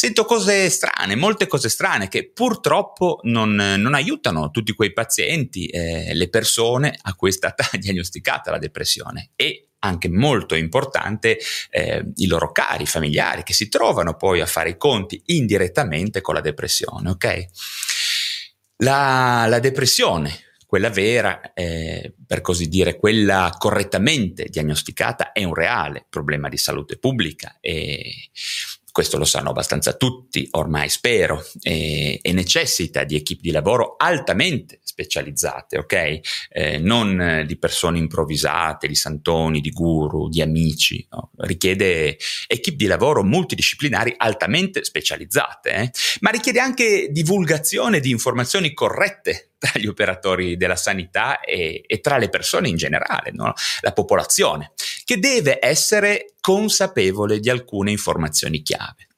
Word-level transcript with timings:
Sento 0.00 0.24
cose 0.26 0.70
strane, 0.70 1.16
molte 1.16 1.48
cose 1.48 1.68
strane 1.68 2.06
che 2.06 2.30
purtroppo 2.30 3.18
non, 3.24 3.56
non 3.56 3.94
aiutano 3.94 4.52
tutti 4.52 4.72
quei 4.72 4.92
pazienti, 4.92 5.66
eh, 5.66 6.14
le 6.14 6.28
persone 6.28 6.96
a 7.02 7.14
cui 7.14 7.30
è 7.30 7.32
stata 7.32 7.68
diagnosticata 7.76 8.52
la 8.52 8.58
depressione 8.58 9.30
e 9.34 9.70
anche 9.80 10.08
molto 10.08 10.54
importante 10.54 11.36
eh, 11.70 12.12
i 12.14 12.28
loro 12.28 12.52
cari 12.52 12.86
familiari 12.86 13.42
che 13.42 13.52
si 13.54 13.68
trovano 13.68 14.14
poi 14.14 14.40
a 14.40 14.46
fare 14.46 14.68
i 14.68 14.76
conti 14.76 15.20
indirettamente 15.26 16.20
con 16.20 16.34
la 16.34 16.42
depressione, 16.42 17.10
ok? 17.10 17.44
La, 18.76 19.46
la 19.48 19.58
depressione 19.58 20.44
quella 20.64 20.90
vera, 20.90 21.54
eh, 21.54 22.12
per 22.26 22.42
così 22.42 22.68
dire, 22.68 22.98
quella 22.98 23.52
correttamente 23.56 24.44
diagnosticata, 24.44 25.32
è 25.32 25.42
un 25.42 25.54
reale 25.54 26.04
problema 26.10 26.50
di 26.50 26.58
salute 26.58 26.98
pubblica 26.98 27.56
e 27.58 28.28
questo 28.92 29.18
lo 29.18 29.24
sanno 29.24 29.50
abbastanza 29.50 29.92
tutti, 29.94 30.48
ormai 30.52 30.88
spero, 30.88 31.44
e, 31.62 32.18
e 32.22 32.32
necessita 32.32 33.04
di 33.04 33.16
equip 33.16 33.40
di 33.40 33.50
lavoro 33.50 33.94
altamente 33.96 34.80
specializzate, 34.82 35.78
ok? 35.78 36.20
Eh, 36.50 36.78
non 36.78 37.44
di 37.46 37.56
persone 37.58 37.98
improvvisate, 37.98 38.88
di 38.88 38.94
santoni, 38.94 39.60
di 39.60 39.70
guru, 39.70 40.28
di 40.28 40.42
amici, 40.42 41.06
no? 41.10 41.30
richiede 41.36 42.18
equip 42.46 42.76
di 42.76 42.86
lavoro 42.86 43.22
multidisciplinari 43.22 44.14
altamente 44.16 44.84
specializzate, 44.84 45.70
eh? 45.70 45.90
ma 46.20 46.30
richiede 46.30 46.58
anche 46.58 47.08
divulgazione 47.10 48.00
di 48.00 48.10
informazioni 48.10 48.72
corrette 48.72 49.52
gli 49.74 49.86
operatori 49.86 50.56
della 50.56 50.76
sanità 50.76 51.40
e, 51.40 51.82
e 51.86 52.00
tra 52.00 52.18
le 52.18 52.28
persone 52.28 52.68
in 52.68 52.76
generale, 52.76 53.30
no? 53.32 53.52
la 53.80 53.92
popolazione, 53.92 54.72
che 55.04 55.18
deve 55.18 55.58
essere 55.60 56.34
consapevole 56.40 57.40
di 57.40 57.50
alcune 57.50 57.90
informazioni 57.90 58.62
chiave. 58.62 59.08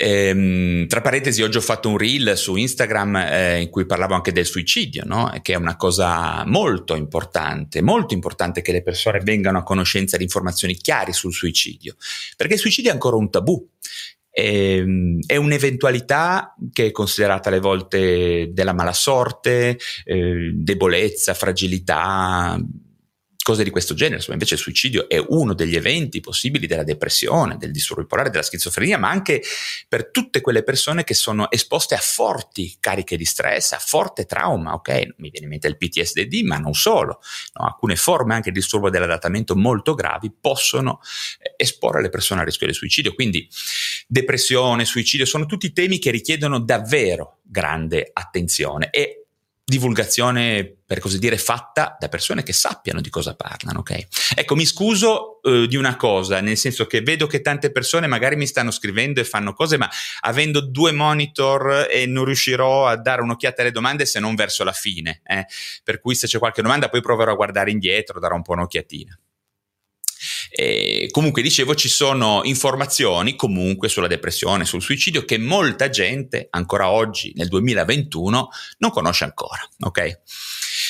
Ehm, 0.00 0.86
tra 0.86 1.00
parentesi, 1.00 1.42
oggi 1.42 1.56
ho 1.56 1.60
fatto 1.60 1.88
un 1.88 1.98
reel 1.98 2.36
su 2.36 2.54
Instagram 2.54 3.16
eh, 3.16 3.60
in 3.62 3.68
cui 3.68 3.84
parlavo 3.84 4.14
anche 4.14 4.30
del 4.30 4.46
suicidio, 4.46 5.02
no? 5.04 5.36
che 5.42 5.54
è 5.54 5.56
una 5.56 5.76
cosa 5.76 6.44
molto 6.46 6.94
importante, 6.94 7.82
molto 7.82 8.14
importante 8.14 8.62
che 8.62 8.70
le 8.70 8.84
persone 8.84 9.18
vengano 9.18 9.58
a 9.58 9.64
conoscenza 9.64 10.16
di 10.16 10.22
informazioni 10.22 10.76
chiare 10.76 11.12
sul 11.12 11.32
suicidio, 11.32 11.96
perché 12.36 12.54
il 12.54 12.60
suicidio 12.60 12.90
è 12.90 12.92
ancora 12.92 13.16
un 13.16 13.28
tabù. 13.28 13.68
Ehm, 14.40 15.18
è 15.26 15.34
un'eventualità 15.34 16.54
che 16.72 16.86
è 16.86 16.90
considerata 16.92 17.48
alle 17.48 17.58
volte 17.58 18.50
della 18.52 18.72
mala 18.72 18.92
sorte, 18.92 19.76
eh, 20.04 20.52
debolezza, 20.54 21.34
fragilità, 21.34 22.56
cose 23.48 23.64
di 23.64 23.70
questo 23.70 23.94
genere. 23.94 24.22
Invece 24.28 24.54
il 24.54 24.60
suicidio 24.60 25.08
è 25.08 25.16
uno 25.16 25.54
degli 25.54 25.74
eventi 25.74 26.20
possibili 26.20 26.66
della 26.66 26.84
depressione, 26.84 27.56
del 27.56 27.70
disturbo 27.70 28.02
bipolare, 28.02 28.28
della 28.28 28.42
schizofrenia, 28.42 28.98
ma 28.98 29.08
anche 29.08 29.42
per 29.88 30.10
tutte 30.10 30.42
quelle 30.42 30.62
persone 30.62 31.02
che 31.02 31.14
sono 31.14 31.50
esposte 31.50 31.94
a 31.94 31.98
forti 31.98 32.76
cariche 32.78 33.16
di 33.16 33.24
stress, 33.24 33.72
a 33.72 33.78
forte 33.78 34.26
trauma, 34.26 34.74
ok? 34.74 35.14
Mi 35.16 35.30
viene 35.30 35.46
in 35.46 35.48
mente 35.48 35.66
il 35.66 35.78
PTSD, 35.78 36.42
ma 36.42 36.58
non 36.58 36.74
solo. 36.74 37.22
No? 37.54 37.64
Alcune 37.64 37.96
forme 37.96 38.34
anche 38.34 38.50
di 38.50 38.58
disturbo 38.58 38.90
dell'adattamento 38.90 39.56
molto 39.56 39.94
gravi 39.94 40.30
possono 40.30 41.00
eh, 41.40 41.54
esporre 41.56 42.02
le 42.02 42.10
persone 42.10 42.40
al 42.40 42.46
rischio 42.46 42.66
del 42.66 42.74
suicidio. 42.74 43.14
Quindi 43.14 43.48
depressione, 44.06 44.84
suicidio 44.84 45.24
sono 45.24 45.46
tutti 45.46 45.72
temi 45.72 45.98
che 45.98 46.10
richiedono 46.10 46.60
davvero 46.60 47.38
grande 47.42 48.10
attenzione 48.12 48.90
e 48.90 49.24
divulgazione, 49.64 50.77
per 50.88 51.00
così 51.00 51.18
dire, 51.18 51.36
fatta 51.36 51.98
da 52.00 52.08
persone 52.08 52.42
che 52.42 52.54
sappiano 52.54 53.02
di 53.02 53.10
cosa 53.10 53.36
parlano, 53.36 53.80
ok? 53.80 54.06
Ecco, 54.34 54.56
mi 54.56 54.64
scuso 54.64 55.42
eh, 55.42 55.66
di 55.68 55.76
una 55.76 55.96
cosa, 55.96 56.40
nel 56.40 56.56
senso 56.56 56.86
che 56.86 57.02
vedo 57.02 57.26
che 57.26 57.42
tante 57.42 57.70
persone 57.70 58.06
magari 58.06 58.36
mi 58.36 58.46
stanno 58.46 58.70
scrivendo 58.70 59.20
e 59.20 59.24
fanno 59.24 59.52
cose, 59.52 59.76
ma 59.76 59.86
avendo 60.20 60.62
due 60.62 60.92
monitor 60.92 61.88
e 61.90 62.06
non 62.06 62.24
riuscirò 62.24 62.86
a 62.86 62.96
dare 62.96 63.20
un'occhiata 63.20 63.60
alle 63.60 63.70
domande 63.70 64.06
se 64.06 64.18
non 64.18 64.34
verso 64.34 64.64
la 64.64 64.72
fine, 64.72 65.20
eh? 65.26 65.44
Per 65.84 66.00
cui 66.00 66.14
se 66.14 66.26
c'è 66.26 66.38
qualche 66.38 66.62
domanda 66.62 66.88
poi 66.88 67.02
proverò 67.02 67.32
a 67.32 67.36
guardare 67.36 67.70
indietro, 67.70 68.18
darò 68.18 68.36
un 68.36 68.42
po' 68.42 68.52
un'occhiatina. 68.52 69.20
E 70.60 71.06
comunque 71.12 71.40
dicevo 71.40 71.76
ci 71.76 71.88
sono 71.88 72.40
informazioni 72.42 73.36
comunque 73.36 73.88
sulla 73.88 74.08
depressione, 74.08 74.64
sul 74.64 74.82
suicidio 74.82 75.24
che 75.24 75.38
molta 75.38 75.88
gente 75.88 76.48
ancora 76.50 76.90
oggi 76.90 77.30
nel 77.36 77.46
2021 77.46 78.48
non 78.78 78.90
conosce 78.90 79.22
ancora, 79.22 79.60
ok? 79.78 79.98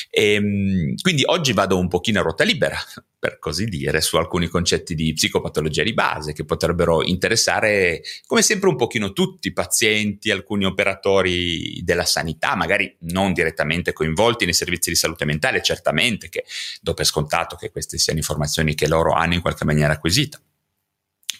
E, 0.08 0.32
ehm, 0.32 0.94
quindi 1.02 1.22
oggi 1.26 1.52
vado 1.52 1.78
un 1.78 1.88
pochino 1.88 2.20
a 2.20 2.22
ruota 2.22 2.44
libera, 2.44 2.78
per 3.18 3.38
così 3.38 3.64
dire, 3.64 4.00
su 4.00 4.16
alcuni 4.16 4.46
concetti 4.46 4.94
di 4.94 5.12
psicopatologia 5.12 5.82
di 5.82 5.92
base 5.92 6.32
che 6.32 6.44
potrebbero 6.44 7.02
interessare, 7.02 8.02
come 8.26 8.42
sempre, 8.42 8.68
un 8.68 8.76
pochino 8.76 9.12
tutti 9.12 9.48
i 9.48 9.52
pazienti, 9.52 10.30
alcuni 10.30 10.64
operatori 10.64 11.80
della 11.82 12.04
sanità, 12.04 12.54
magari 12.54 12.94
non 13.00 13.32
direttamente 13.32 13.92
coinvolti 13.92 14.44
nei 14.44 14.54
servizi 14.54 14.90
di 14.90 14.96
salute 14.96 15.24
mentale, 15.24 15.62
certamente 15.62 16.28
che 16.28 16.44
do 16.80 16.94
per 16.94 17.06
scontato 17.06 17.56
che 17.56 17.70
queste 17.70 17.98
siano 17.98 18.18
informazioni 18.18 18.74
che 18.74 18.86
loro 18.86 19.12
hanno 19.12 19.34
in 19.34 19.40
qualche 19.40 19.64
maniera 19.64 19.92
acquisito 19.94 20.40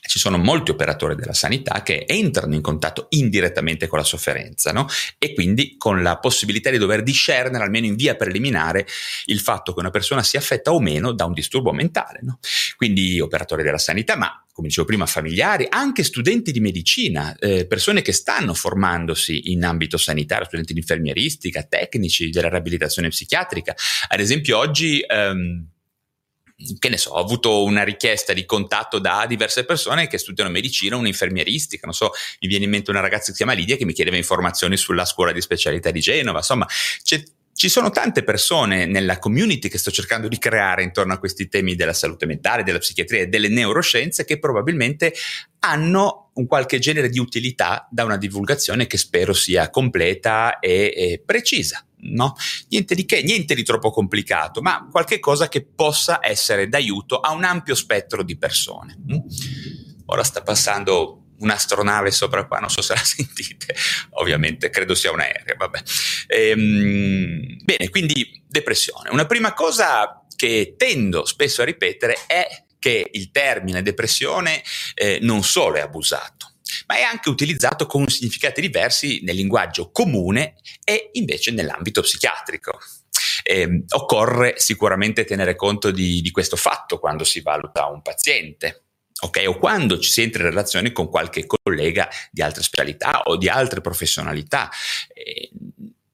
ci 0.06 0.18
sono 0.18 0.38
molti 0.38 0.70
operatori 0.70 1.14
della 1.14 1.32
sanità 1.32 1.82
che 1.82 2.04
entrano 2.06 2.54
in 2.54 2.60
contatto 2.60 3.06
indirettamente 3.10 3.86
con 3.86 3.98
la 3.98 4.04
sofferenza 4.04 4.72
no? 4.72 4.86
e 5.18 5.34
quindi 5.34 5.76
con 5.76 6.02
la 6.02 6.18
possibilità 6.18 6.70
di 6.70 6.78
dover 6.78 7.02
discernere 7.02 7.64
almeno 7.64 7.86
in 7.86 7.96
via 7.96 8.16
preliminare 8.16 8.86
il 9.26 9.40
fatto 9.40 9.72
che 9.72 9.80
una 9.80 9.90
persona 9.90 10.22
sia 10.22 10.38
affetta 10.38 10.72
o 10.72 10.80
meno 10.80 11.12
da 11.12 11.24
un 11.24 11.32
disturbo 11.32 11.72
mentale. 11.72 12.20
No? 12.22 12.38
Quindi 12.76 13.20
operatori 13.20 13.62
della 13.62 13.78
sanità, 13.78 14.16
ma 14.16 14.42
come 14.58 14.70
dicevo 14.70 14.88
prima, 14.88 15.06
familiari, 15.06 15.68
anche 15.68 16.02
studenti 16.02 16.50
di 16.50 16.58
medicina, 16.58 17.36
eh, 17.38 17.64
persone 17.68 18.02
che 18.02 18.10
stanno 18.10 18.54
formandosi 18.54 19.52
in 19.52 19.64
ambito 19.64 19.96
sanitario, 19.96 20.46
studenti 20.46 20.72
di 20.72 20.80
infermieristica, 20.80 21.62
tecnici 21.62 22.30
della 22.30 22.48
riabilitazione 22.48 23.08
psichiatrica. 23.08 23.76
Ad 24.08 24.18
esempio 24.18 24.58
oggi... 24.58 25.00
Ehm, 25.06 25.68
che 26.78 26.88
ne 26.88 26.96
so, 26.96 27.10
ho 27.10 27.20
avuto 27.20 27.62
una 27.62 27.84
richiesta 27.84 28.32
di 28.32 28.44
contatto 28.44 28.98
da 28.98 29.26
diverse 29.26 29.64
persone 29.64 30.08
che 30.08 30.18
studiano 30.18 30.50
medicina, 30.50 30.96
un'infermieristica, 30.96 31.86
non 31.86 31.94
so, 31.94 32.10
mi 32.40 32.48
viene 32.48 32.64
in 32.64 32.70
mente 32.70 32.90
una 32.90 33.00
ragazza 33.00 33.26
che 33.26 33.30
si 33.32 33.36
chiama 33.36 33.52
Lidia 33.52 33.76
che 33.76 33.84
mi 33.84 33.92
chiedeva 33.92 34.16
informazioni 34.16 34.76
sulla 34.76 35.04
scuola 35.04 35.32
di 35.32 35.40
specialità 35.40 35.90
di 35.90 36.00
Genova, 36.00 36.38
insomma, 36.38 36.66
ci 37.58 37.68
sono 37.68 37.90
tante 37.90 38.22
persone 38.22 38.86
nella 38.86 39.18
community 39.18 39.68
che 39.68 39.78
sto 39.78 39.90
cercando 39.90 40.28
di 40.28 40.38
creare 40.38 40.84
intorno 40.84 41.12
a 41.12 41.18
questi 41.18 41.48
temi 41.48 41.74
della 41.74 41.92
salute 41.92 42.24
mentale, 42.24 42.62
della 42.62 42.78
psichiatria 42.78 43.22
e 43.22 43.26
delle 43.26 43.48
neuroscienze 43.48 44.24
che 44.24 44.38
probabilmente 44.38 45.12
hanno 45.58 46.30
un 46.34 46.46
qualche 46.46 46.78
genere 46.78 47.08
di 47.08 47.18
utilità 47.18 47.88
da 47.90 48.04
una 48.04 48.16
divulgazione 48.16 48.86
che 48.86 48.96
spero 48.96 49.32
sia 49.32 49.70
completa 49.70 50.60
e, 50.60 50.94
e 50.96 51.22
precisa 51.26 51.84
no? 52.12 52.36
Niente 52.68 52.94
di 52.94 53.04
che, 53.04 53.22
niente 53.22 53.56
di 53.56 53.64
troppo 53.64 53.90
complicato, 53.90 54.62
ma 54.62 54.86
qualche 54.88 55.18
cosa 55.18 55.48
che 55.48 55.64
possa 55.64 56.20
essere 56.22 56.68
d'aiuto 56.68 57.18
a 57.18 57.32
un 57.32 57.42
ampio 57.42 57.74
spettro 57.74 58.22
di 58.22 58.38
persone. 58.38 58.96
Ora 60.06 60.22
sta 60.22 60.42
passando 60.42 61.24
un'astronave 61.38 62.10
sopra 62.10 62.46
qua, 62.46 62.58
non 62.58 62.70
so 62.70 62.82
se 62.82 62.94
la 62.94 63.02
sentite, 63.04 63.74
ovviamente 64.10 64.70
credo 64.70 64.94
sia 64.94 65.12
un 65.12 65.20
aereo, 65.20 65.56
vabbè. 65.56 65.82
Ehm, 66.28 67.58
bene, 67.62 67.88
quindi 67.90 68.42
depressione. 68.46 69.10
Una 69.10 69.26
prima 69.26 69.52
cosa 69.52 70.24
che 70.34 70.74
tendo 70.76 71.24
spesso 71.24 71.62
a 71.62 71.64
ripetere 71.64 72.16
è 72.26 72.46
che 72.78 73.08
il 73.12 73.30
termine 73.30 73.82
depressione 73.82 74.62
eh, 74.94 75.18
non 75.20 75.42
solo 75.42 75.76
è 75.76 75.80
abusato, 75.80 76.52
ma 76.86 76.96
è 76.96 77.02
anche 77.02 77.28
utilizzato 77.28 77.86
con 77.86 78.06
significati 78.08 78.60
diversi 78.60 79.20
nel 79.24 79.34
linguaggio 79.34 79.90
comune 79.90 80.54
e 80.84 81.10
invece 81.14 81.50
nell'ambito 81.50 82.02
psichiatrico. 82.02 82.78
Eh, 83.42 83.84
occorre 83.90 84.54
sicuramente 84.56 85.24
tenere 85.24 85.54
conto 85.54 85.90
di, 85.90 86.20
di 86.20 86.30
questo 86.30 86.56
fatto 86.56 86.98
quando 86.98 87.24
si 87.24 87.40
valuta 87.40 87.86
un 87.86 88.02
paziente. 88.02 88.87
Okay? 89.20 89.46
O 89.46 89.58
quando 89.58 89.98
ci 89.98 90.10
si 90.10 90.22
entra 90.22 90.42
in 90.42 90.50
relazione 90.50 90.92
con 90.92 91.08
qualche 91.08 91.46
collega 91.46 92.08
di 92.30 92.42
altre 92.42 92.62
specialità 92.62 93.22
o 93.22 93.36
di 93.36 93.48
altre 93.48 93.80
professionalità. 93.80 94.70
Eh, 95.12 95.50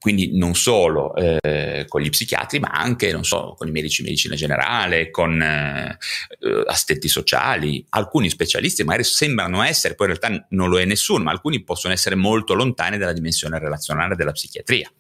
quindi 0.05 0.37
non 0.37 0.55
solo 0.55 1.15
eh, 1.15 1.87
con 1.89 2.03
gli 2.03 2.11
psichiatri, 2.11 2.61
ma 2.61 2.69
anche, 2.69 3.19
so, 3.23 3.55
con 3.57 3.69
i 3.69 3.71
medici 3.71 4.03
di 4.03 4.09
medicina 4.09 4.35
generale, 4.35 5.11
con 5.11 5.41
eh, 5.41 5.97
assistenti 6.67 7.09
sociali, 7.09 7.83
alcuni 7.89 8.29
specialisti 8.29 8.85
magari 8.85 9.05
sembrano 9.05 9.63
essere, 9.63 9.95
poi 9.95 10.11
in 10.11 10.19
realtà 10.19 10.47
non 10.51 10.69
lo 10.69 10.79
è 10.79 10.85
nessuno, 10.85 11.25
ma 11.25 11.31
alcuni 11.31 11.65
possono 11.65 11.95
essere 11.95 12.17
molto 12.17 12.53
lontani 12.53 12.99
dalla 12.99 13.15
dimensione 13.15 13.59
relazionale 13.59 14.15
della 14.15 14.33
psichiatria. 14.33 14.93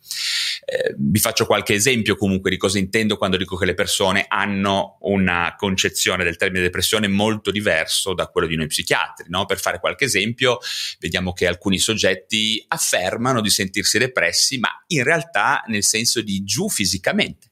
Eh, 0.66 0.94
vi 0.96 1.18
faccio 1.18 1.44
qualche 1.46 1.74
esempio 1.74 2.16
comunque 2.16 2.50
di 2.50 2.56
cosa 2.56 2.78
intendo 2.78 3.16
quando 3.16 3.36
dico 3.36 3.56
che 3.56 3.66
le 3.66 3.74
persone 3.74 4.24
hanno 4.28 4.96
una 5.02 5.54
concezione 5.56 6.24
del 6.24 6.36
termine 6.36 6.62
depressione 6.62 7.06
molto 7.06 7.50
diverso 7.50 8.14
da 8.14 8.28
quello 8.28 8.46
di 8.46 8.56
noi 8.56 8.66
psichiatri. 8.66 9.26
No? 9.28 9.44
Per 9.44 9.60
fare 9.60 9.78
qualche 9.78 10.04
esempio, 10.04 10.58
vediamo 10.98 11.32
che 11.32 11.46
alcuni 11.46 11.78
soggetti 11.78 12.64
affermano 12.68 13.40
di 13.40 13.50
sentirsi 13.50 13.98
depressi, 13.98 14.58
ma 14.58 14.70
in 14.88 15.02
realtà 15.02 15.62
nel 15.66 15.84
senso 15.84 16.22
di 16.22 16.42
giù 16.44 16.68
fisicamente. 16.68 17.50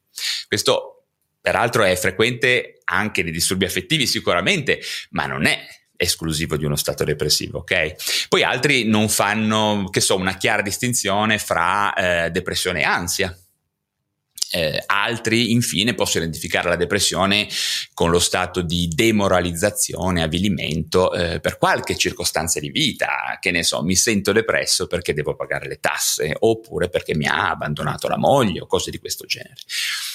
Questo 0.48 1.04
peraltro 1.40 1.82
è 1.82 1.96
frequente 1.96 2.80
anche 2.84 3.22
nei 3.22 3.32
disturbi 3.32 3.64
affettivi 3.64 4.06
sicuramente, 4.06 4.80
ma 5.10 5.26
non 5.26 5.44
è 5.44 5.60
esclusivo 6.02 6.56
di 6.56 6.64
uno 6.64 6.76
stato 6.76 7.04
depressivo, 7.04 7.58
ok? 7.58 8.26
Poi 8.28 8.42
altri 8.42 8.84
non 8.84 9.08
fanno, 9.08 9.88
che 9.90 10.00
so, 10.00 10.16
una 10.16 10.36
chiara 10.36 10.62
distinzione 10.62 11.38
fra 11.38 11.94
eh, 11.94 12.30
depressione 12.30 12.80
e 12.80 12.84
ansia. 12.84 13.36
Eh, 14.54 14.82
altri 14.84 15.52
infine 15.52 15.94
possono 15.94 16.24
identificare 16.24 16.68
la 16.68 16.76
depressione 16.76 17.48
con 17.94 18.10
lo 18.10 18.18
stato 18.18 18.60
di 18.60 18.86
demoralizzazione, 18.86 20.22
avvilimento 20.22 21.10
eh, 21.14 21.40
per 21.40 21.56
qualche 21.56 21.96
circostanza 21.96 22.60
di 22.60 22.68
vita, 22.68 23.38
che 23.40 23.50
ne 23.50 23.62
so, 23.62 23.82
mi 23.82 23.96
sento 23.96 24.30
depresso 24.32 24.86
perché 24.86 25.14
devo 25.14 25.34
pagare 25.34 25.68
le 25.68 25.78
tasse 25.80 26.36
oppure 26.38 26.90
perché 26.90 27.14
mi 27.14 27.26
ha 27.26 27.48
abbandonato 27.48 28.08
la 28.08 28.18
moglie 28.18 28.60
o 28.60 28.66
cose 28.66 28.90
di 28.90 28.98
questo 28.98 29.24
genere 29.24 29.62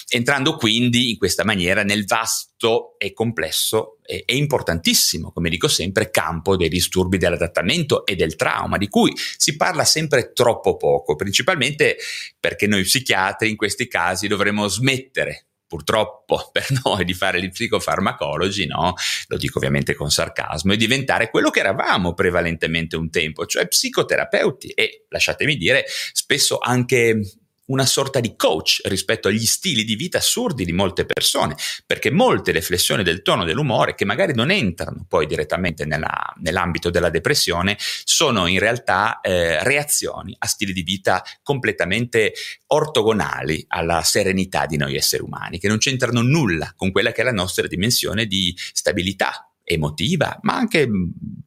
entrando 0.09 0.55
quindi 0.55 1.11
in 1.11 1.17
questa 1.17 1.43
maniera 1.43 1.83
nel 1.83 2.05
vasto 2.05 2.95
e 2.97 3.11
complesso 3.13 3.99
e, 4.03 4.23
e, 4.25 4.35
importantissimo, 4.35 5.31
come 5.31 5.49
dico 5.49 5.67
sempre, 5.67 6.09
campo 6.09 6.55
dei 6.55 6.69
disturbi 6.69 7.17
dell'adattamento 7.17 8.05
e 8.05 8.15
del 8.15 8.35
trauma, 8.35 8.77
di 8.77 8.87
cui 8.87 9.11
si 9.15 9.55
parla 9.55 9.83
sempre 9.83 10.31
troppo 10.31 10.77
poco, 10.77 11.15
principalmente 11.15 11.97
perché 12.39 12.67
noi 12.67 12.83
psichiatri 12.83 13.49
in 13.49 13.57
questi 13.57 13.87
casi 13.87 14.27
dovremmo 14.27 14.67
smettere 14.67 15.47
purtroppo 15.67 16.49
per 16.53 16.65
noi 16.83 17.03
di 17.03 17.13
fare 17.13 17.41
gli 17.41 17.49
psicofarmacologi, 17.49 18.65
no? 18.65 18.93
Lo 19.27 19.37
dico 19.37 19.57
ovviamente 19.57 19.93
con 19.93 20.09
sarcasmo, 20.09 20.71
e 20.73 20.77
diventare 20.77 21.29
quello 21.29 21.49
che 21.49 21.59
eravamo 21.59 22.13
prevalentemente 22.13 22.95
un 22.95 23.09
tempo, 23.09 23.45
cioè 23.45 23.67
psicoterapeuti 23.67 24.69
e, 24.69 25.05
lasciatemi 25.09 25.57
dire, 25.57 25.85
spesso 26.13 26.57
anche 26.59 27.19
una 27.67 27.85
sorta 27.85 28.19
di 28.19 28.35
coach 28.35 28.81
rispetto 28.85 29.27
agli 29.27 29.45
stili 29.45 29.83
di 29.83 29.95
vita 29.95 30.17
assurdi 30.17 30.65
di 30.65 30.71
molte 30.71 31.05
persone, 31.05 31.55
perché 31.85 32.11
molte 32.11 32.51
riflessioni 32.51 33.03
del 33.03 33.21
tono 33.21 33.43
dell'umore, 33.43 33.95
che 33.95 34.05
magari 34.05 34.33
non 34.33 34.51
entrano 34.51 35.05
poi 35.07 35.25
direttamente 35.25 35.85
nella, 35.85 36.33
nell'ambito 36.41 36.89
della 36.89 37.09
depressione, 37.09 37.77
sono 37.77 38.47
in 38.47 38.59
realtà 38.59 39.19
eh, 39.21 39.63
reazioni 39.63 40.35
a 40.37 40.47
stili 40.47 40.73
di 40.73 40.83
vita 40.83 41.23
completamente 41.43 42.33
ortogonali 42.67 43.65
alla 43.69 44.01
serenità 44.03 44.65
di 44.65 44.77
noi 44.77 44.95
esseri 44.95 45.23
umani, 45.23 45.59
che 45.59 45.67
non 45.67 45.77
c'entrano 45.77 46.21
nulla 46.21 46.73
con 46.75 46.91
quella 46.91 47.11
che 47.11 47.21
è 47.21 47.23
la 47.23 47.31
nostra 47.31 47.67
dimensione 47.67 48.25
di 48.25 48.55
stabilità 48.73 49.47
emotiva, 49.67 50.39
ma 50.43 50.55
anche 50.55 50.87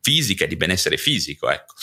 fisica, 0.02 0.44
di 0.44 0.56
benessere 0.56 0.98
fisico. 0.98 1.50
Ecco. 1.50 1.74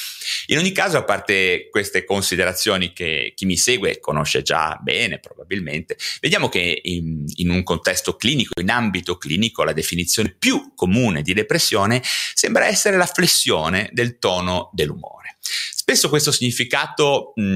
In 0.48 0.57
ogni 0.60 0.72
caso, 0.72 0.98
a 0.98 1.04
parte 1.04 1.68
queste 1.72 2.06
considerazioni 2.06 2.94
che 2.94 3.34
chi 3.36 3.45
mi 3.45 3.57
segue 3.57 4.00
conosce 4.00 4.44
già 4.44 4.80
bene, 4.81 5.19
probabilmente, 5.19 5.98
vediamo 6.22 6.48
che 6.48 6.80
in, 6.84 7.25
in 7.36 7.50
un 7.50 7.63
contesto 7.63 8.16
clinico, 8.16 8.60
in 8.62 8.69
ambito 8.69 9.18
clinico, 9.18 9.63
la 9.63 9.74
definizione 9.74 10.36
più 10.38 10.74
comune 10.75 11.24
di 11.24 11.34
depressione 11.34 12.01
sembra 12.04 12.68
essere 12.68 12.98
la 12.98 13.07
flessione 13.07 13.89
del 13.92 14.19
tono 14.19 14.69
dell'umore. 14.74 15.38
Spesso 15.39 16.10
questo 16.10 16.31
significato 16.31 17.34
mh, 17.36 17.56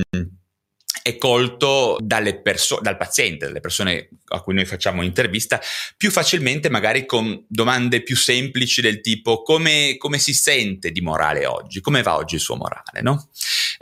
è 1.01 1.17
colto 1.17 1.97
perso- 2.43 2.79
dal 2.81 2.97
paziente, 2.97 3.47
dalle 3.47 3.59
persone 3.59 4.09
a 4.27 4.41
cui 4.41 4.53
noi 4.53 4.65
facciamo 4.65 4.99
un'intervista, 4.99 5.59
più 5.97 6.11
facilmente 6.11 6.69
magari 6.69 7.05
con 7.05 7.45
domande 7.47 8.01
più 8.01 8.15
semplici 8.15 8.81
del 8.81 9.01
tipo 9.01 9.41
come, 9.41 9.95
come 9.97 10.19
si 10.19 10.33
sente 10.33 10.91
di 10.91 11.01
morale 11.01 11.45
oggi, 11.45 11.81
come 11.81 12.01
va 12.01 12.15
oggi 12.15 12.35
il 12.35 12.41
suo 12.41 12.55
morale, 12.55 13.01
no? 13.01 13.29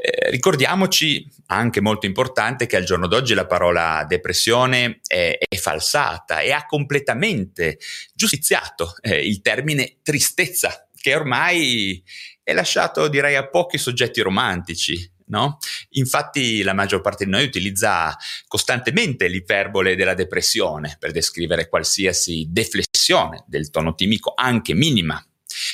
eh, 0.01 0.29
ricordiamoci, 0.29 1.27
anche 1.47 1.81
molto 1.81 2.05
importante, 2.05 2.65
che 2.65 2.77
al 2.77 2.85
giorno 2.85 3.07
d'oggi 3.07 3.33
la 3.33 3.45
parola 3.45 4.05
depressione 4.07 5.01
è, 5.05 5.37
è 5.37 5.55
falsata 5.57 6.39
e 6.39 6.51
ha 6.51 6.65
completamente 6.65 7.79
giustiziato 8.13 8.95
eh, 9.01 9.25
il 9.25 9.41
termine 9.41 9.97
tristezza, 10.01 10.87
che 10.95 11.15
ormai 11.15 12.01
è 12.43 12.53
lasciato 12.53 13.07
direi 13.07 13.35
a 13.35 13.47
pochi 13.47 13.77
soggetti 13.77 14.21
romantici, 14.21 15.09
no? 15.29 15.57
Infatti 15.91 16.61
la 16.61 16.73
maggior 16.73 17.01
parte 17.01 17.25
di 17.25 17.31
noi 17.31 17.45
utilizza 17.45 18.15
costantemente 18.47 19.27
l'iperbole 19.27 19.95
della 19.95 20.13
depressione 20.13 20.97
per 20.99 21.11
descrivere 21.11 21.69
qualsiasi 21.69 22.47
deflessione 22.49 23.43
del 23.47 23.69
tono 23.69 23.95
timico, 23.95 24.33
anche 24.35 24.73
minima. 24.73 25.23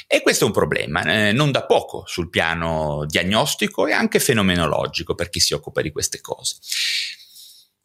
E 0.08 0.22
questo 0.22 0.46
è 0.46 0.48
un 0.48 0.54
problema, 0.54 1.04
eh, 1.04 1.32
non 1.32 1.52
da 1.52 1.66
poco 1.66 2.04
sul 2.06 2.30
piano 2.30 3.06
diagnostico 3.08 3.88
e 3.88 3.92
anche 3.92 4.20
fenomenologico 4.20 5.16
per 5.16 5.30
chi 5.30 5.40
si 5.40 5.54
occupa 5.54 5.82
di 5.82 5.92
queste 5.92 6.22
cose. 6.22 6.56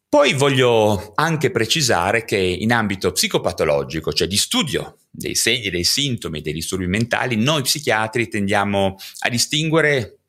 Poi 0.07 0.33
voglio 0.33 1.13
anche 1.15 1.51
precisare 1.51 2.25
che 2.25 2.35
in 2.35 2.73
ambito 2.73 3.13
psicopatologico, 3.13 4.11
cioè 4.11 4.27
di 4.27 4.35
studio 4.35 4.97
dei 5.09 5.35
segni, 5.35 5.69
dei 5.69 5.85
sintomi, 5.85 6.41
dei 6.41 6.51
disturbi 6.51 6.85
mentali, 6.85 7.37
noi 7.37 7.61
psichiatri 7.61 8.27
tendiamo 8.27 8.97
a 9.19 9.29
distinguere 9.29 10.20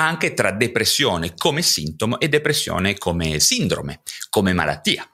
anche 0.00 0.34
tra 0.34 0.52
depressione 0.52 1.34
come 1.34 1.62
sintomo 1.62 2.20
e 2.20 2.28
depressione 2.28 2.96
come 2.96 3.40
sindrome, 3.40 4.02
come 4.30 4.52
malattia. 4.52 5.08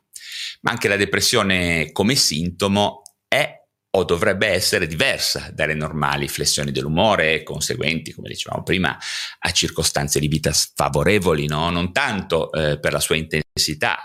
Ma 0.61 0.71
anche 0.71 0.89
la 0.89 0.97
depressione 0.97 1.91
come 1.93 2.15
sintomo 2.15 3.03
è 3.29 3.63
o 3.97 4.05
dovrebbe 4.05 4.49
essere 4.49 4.87
diversa 4.87 5.51
dalle 5.53 5.75
normali 5.75 6.27
flessioni 6.29 6.73
dell'umore 6.73 7.43
conseguenti, 7.45 8.13
come 8.13 8.29
dicevamo 8.29 8.63
prima, 8.65 8.99
a 9.39 9.51
circostanze 9.53 10.19
di 10.19 10.27
vita 10.27 10.53
sfavorevoli, 10.53 11.47
no? 11.47 11.71
non 11.71 11.93
tanto 11.93 12.51
eh, 12.53 12.81
per 12.81 12.93
la 12.93 12.99
sua 12.99 13.17
intensità, 13.17 13.99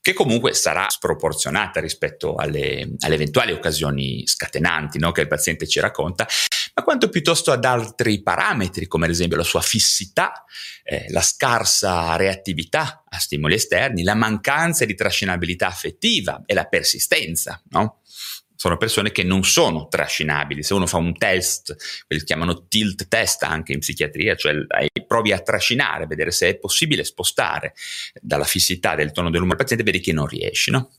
che 0.00 0.14
comunque 0.14 0.52
sarà 0.52 0.88
sproporzionata 0.88 1.80
rispetto 1.80 2.34
alle, 2.34 2.94
alle 2.98 3.14
eventuali 3.14 3.52
occasioni 3.52 4.26
scatenanti 4.26 4.98
no? 4.98 5.12
che 5.12 5.20
il 5.20 5.28
paziente 5.28 5.68
ci 5.68 5.78
racconta, 5.78 6.26
ma 6.76 6.82
quanto 6.82 7.08
piuttosto 7.08 7.52
ad 7.52 7.64
altri 7.64 8.22
parametri, 8.22 8.86
come 8.86 9.06
ad 9.06 9.10
esempio 9.10 9.38
la 9.38 9.44
sua 9.44 9.62
fissità, 9.62 10.44
eh, 10.84 11.06
la 11.08 11.22
scarsa 11.22 12.16
reattività 12.16 13.02
a 13.08 13.18
stimoli 13.18 13.54
esterni, 13.54 14.02
la 14.02 14.14
mancanza 14.14 14.84
di 14.84 14.94
trascinabilità 14.94 15.68
affettiva 15.68 16.42
e 16.44 16.52
la 16.52 16.66
persistenza. 16.66 17.62
No? 17.70 18.02
Sono 18.54 18.76
persone 18.76 19.10
che 19.10 19.22
non 19.22 19.42
sono 19.42 19.88
trascinabili. 19.88 20.62
Se 20.62 20.74
uno 20.74 20.86
fa 20.86 20.98
un 20.98 21.16
test, 21.16 21.74
quelli 22.06 22.20
si 22.20 22.26
chiamano 22.26 22.66
tilt 22.68 23.08
test 23.08 23.42
anche 23.44 23.72
in 23.72 23.78
psichiatria, 23.78 24.34
cioè 24.36 24.52
provi 25.06 25.32
a 25.32 25.40
trascinare, 25.40 26.06
vedere 26.06 26.30
se 26.30 26.50
è 26.50 26.58
possibile 26.58 27.04
spostare 27.04 27.72
dalla 28.20 28.44
fissità 28.44 28.94
del 28.94 29.12
tono 29.12 29.30
dell'umore 29.30 29.56
del 29.56 29.64
paziente, 29.64 29.90
vedi 29.90 30.04
che 30.04 30.12
non 30.12 30.26
riesci, 30.26 30.70
no? 30.70 30.90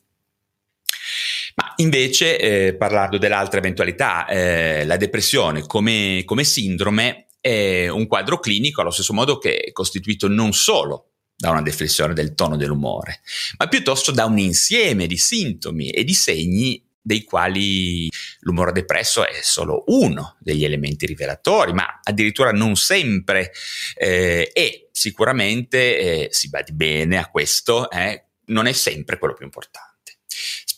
Ma 1.59 1.73
invece, 1.77 2.37
eh, 2.39 2.75
parlando 2.75 3.17
dell'altra 3.17 3.57
eventualità, 3.57 4.27
eh, 4.27 4.85
la 4.85 4.95
depressione 4.95 5.65
come, 5.65 6.21
come 6.23 6.43
sindrome 6.43 7.29
è 7.41 7.87
un 7.87 8.05
quadro 8.05 8.39
clinico 8.39 8.81
allo 8.81 8.91
stesso 8.91 9.13
modo 9.13 9.39
che 9.39 9.57
è 9.57 9.71
costituito 9.71 10.27
non 10.27 10.53
solo 10.53 11.13
da 11.35 11.49
una 11.49 11.63
deflessione 11.63 12.13
del 12.13 12.35
tono 12.35 12.57
dell'umore, 12.57 13.21
ma 13.57 13.67
piuttosto 13.67 14.11
da 14.11 14.25
un 14.25 14.37
insieme 14.37 15.07
di 15.07 15.17
sintomi 15.17 15.89
e 15.89 16.03
di 16.03 16.13
segni 16.13 16.83
dei 17.01 17.23
quali 17.23 18.07
l'umore 18.41 18.71
depresso 18.71 19.25
è 19.25 19.39
solo 19.41 19.83
uno 19.87 20.35
degli 20.39 20.63
elementi 20.63 21.07
rivelatori, 21.07 21.73
ma 21.73 22.01
addirittura 22.03 22.51
non 22.51 22.75
sempre 22.75 23.51
eh, 23.95 24.51
e 24.53 24.89
sicuramente 24.91 25.97
eh, 25.97 26.27
si 26.31 26.49
badi 26.49 26.73
bene 26.73 27.17
a 27.17 27.29
questo, 27.29 27.89
eh, 27.89 28.25
non 28.47 28.67
è 28.67 28.73
sempre 28.73 29.17
quello 29.17 29.33
più 29.33 29.45
importante. 29.45 29.86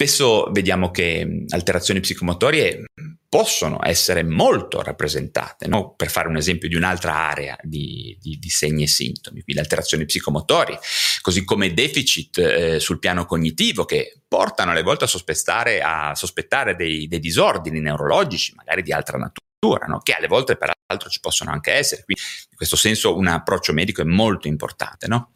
Spesso 0.02 0.48
vediamo 0.54 0.92
che 0.92 1.44
alterazioni 1.50 2.00
psicomotorie 2.00 2.86
possono 3.28 3.80
essere 3.84 4.24
molto 4.24 4.82
rappresentate, 4.82 5.68
no? 5.68 5.94
per 5.94 6.10
fare 6.10 6.30
un 6.30 6.38
esempio 6.38 6.70
di 6.70 6.76
un'altra 6.76 7.14
area 7.14 7.58
di, 7.62 8.18
di, 8.18 8.40
di 8.40 8.50
segni 8.50 8.84
e 8.84 8.88
sintomi, 8.88 9.42
quindi 9.42 9.62
alterazioni 9.62 10.06
psicomotorie, 10.06 10.80
così 11.20 11.44
come 11.44 11.74
deficit 11.74 12.38
eh, 12.38 12.80
sul 12.80 13.00
piano 13.00 13.26
cognitivo 13.26 13.84
che 13.84 14.22
portano 14.26 14.72
alle 14.72 14.84
volte 14.84 15.04
a 15.04 15.08
sospettare, 15.08 15.82
a 15.82 16.16
sospettare 16.16 16.78
dei, 16.78 17.10
dei 17.10 17.20
disordini 17.20 17.82
neurologici, 17.82 18.54
magari 18.56 18.84
di 18.84 18.94
altra 18.94 19.18
natura, 19.18 19.86
no? 19.88 20.00
che 20.00 20.14
alle 20.14 20.28
volte 20.28 20.56
peraltro 20.56 21.10
ci 21.10 21.20
possono 21.20 21.52
anche 21.52 21.74
essere. 21.74 22.06
Quindi 22.06 22.24
in 22.52 22.56
questo 22.56 22.78
senso 22.78 23.18
un 23.18 23.28
approccio 23.28 23.74
medico 23.74 24.00
è 24.00 24.06
molto 24.06 24.48
importante. 24.48 25.08
No? 25.08 25.34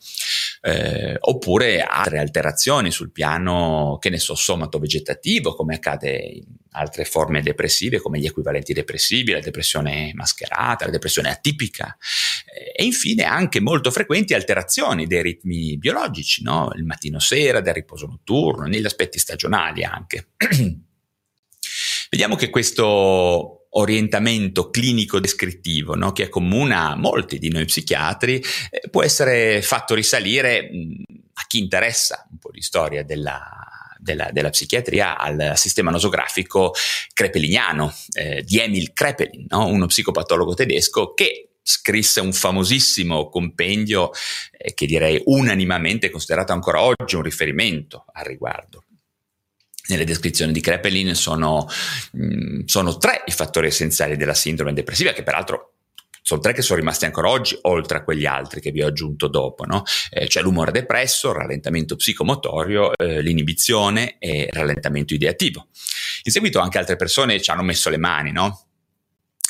Eh, 0.65 1.17
oppure 1.20 1.82
altre 1.82 2.20
alterazioni 2.20 2.89
sul 2.89 3.12
piano, 3.12 3.98
che 4.00 4.10
ne 4.10 4.17
so, 4.17 4.34
somatovegetativo, 4.34 5.53
come 5.55 5.75
accade 5.75 6.15
in 6.15 6.46
altre 6.72 7.03
forme 7.03 7.41
depressive 7.41 8.00
come 8.00 8.17
gli 8.17 8.25
equivalenti 8.25 8.72
depressivi, 8.72 9.34
la 9.34 9.41
depressione 9.41 10.12
mascherata, 10.15 10.86
la 10.86 10.91
depressione 10.91 11.29
atipica 11.29 11.98
eh, 12.46 12.72
e 12.82 12.86
infine 12.86 13.24
anche 13.24 13.60
molto 13.60 13.91
frequenti 13.91 14.34
alterazioni 14.34 15.05
dei 15.05 15.22
ritmi 15.22 15.77
biologici, 15.77 16.43
no? 16.43 16.72
il 16.75 16.86
mattino-sera, 16.86 17.60
del 17.60 17.74
riposo 17.74 18.08
notturno, 18.08 18.65
negli 18.65 18.86
aspetti 18.86 19.20
stagionali 19.20 19.84
anche. 19.84 20.29
Vediamo 22.10 22.36
che 22.36 22.50
questo 22.50 23.62
orientamento 23.75 24.70
clinico 24.70 25.20
descrittivo 25.20 25.96
no? 25.96 26.12
che 26.12 26.24
accomuna 26.24 26.96
molti 26.96 27.39
di 27.39 27.50
noi 27.50 27.65
psichiatri 27.65 28.44
eh, 28.70 28.89
può 28.89 29.03
essere 29.03 29.62
fatto 29.62 29.94
risalire 29.96 30.70
mh, 30.72 31.03
a 31.34 31.46
chi 31.48 31.60
interessa 31.60 32.27
un 32.30 32.38
po' 32.38 32.51
di 32.51 32.62
storia 32.62 33.03
della, 33.03 33.42
della, 33.98 34.30
della 34.32 34.50
psichiatria 34.50 35.18
al 35.18 35.53
sistema 35.56 35.89
nosografico 35.89 36.74
crepeliniano 37.13 37.94
eh, 38.13 38.44
di 38.44 38.60
Emil 38.60 38.94
Krepelin, 38.94 39.46
no? 39.50 39.68
uno 39.68 39.88
psicopatologo 39.88 40.53
tedesco 40.53 41.13
che 41.13 41.48
scrisse 41.63 42.20
un 42.20 42.34
famosissimo 42.34 43.30
compendio 43.30 44.12
eh, 44.51 44.74
che 44.74 44.86
direi 44.86 45.22
unanimamente 45.25 46.10
considerato 46.10 46.51
ancora 46.51 46.82
oggi 46.82 47.15
un 47.15 47.24
riferimento 47.24 48.06
al 48.12 48.25
riguardo. 48.25 48.82
Nelle 49.87 50.05
descrizioni 50.05 50.53
di 50.53 50.61
Krepelin 50.61 51.13
sono, 51.13 51.67
mm, 52.17 52.61
sono 52.65 52.97
tre 52.97 53.23
i 53.25 53.31
fattori 53.31 53.67
essenziali 53.67 54.15
della 54.15 54.33
sindrome 54.33 54.73
depressiva, 54.73 55.11
che 55.11 55.23
peraltro 55.23 55.73
sono 56.23 56.39
tre 56.39 56.53
che 56.53 56.61
sono 56.61 56.79
rimasti 56.79 57.03
ancora 57.03 57.29
oggi, 57.29 57.57
oltre 57.63 57.97
a 57.97 58.03
quegli 58.03 58.25
altri 58.25 58.61
che 58.61 58.71
vi 58.71 58.81
ho 58.81 58.87
aggiunto 58.87 59.27
dopo, 59.27 59.65
no? 59.65 59.83
eh, 60.09 60.29
cioè 60.29 60.41
l'umore 60.41 60.71
depresso, 60.71 61.31
il 61.31 61.35
rallentamento 61.35 61.97
psicomotorio, 61.97 62.95
eh, 62.95 63.21
l'inibizione 63.21 64.15
e 64.19 64.43
il 64.43 64.53
rallentamento 64.53 65.13
ideativo. 65.13 65.67
In 66.23 66.31
seguito 66.31 66.59
anche 66.59 66.77
altre 66.77 66.95
persone 66.95 67.41
ci 67.41 67.51
hanno 67.51 67.61
messo 67.61 67.89
le 67.89 67.97
mani, 67.97 68.31
no? 68.31 68.67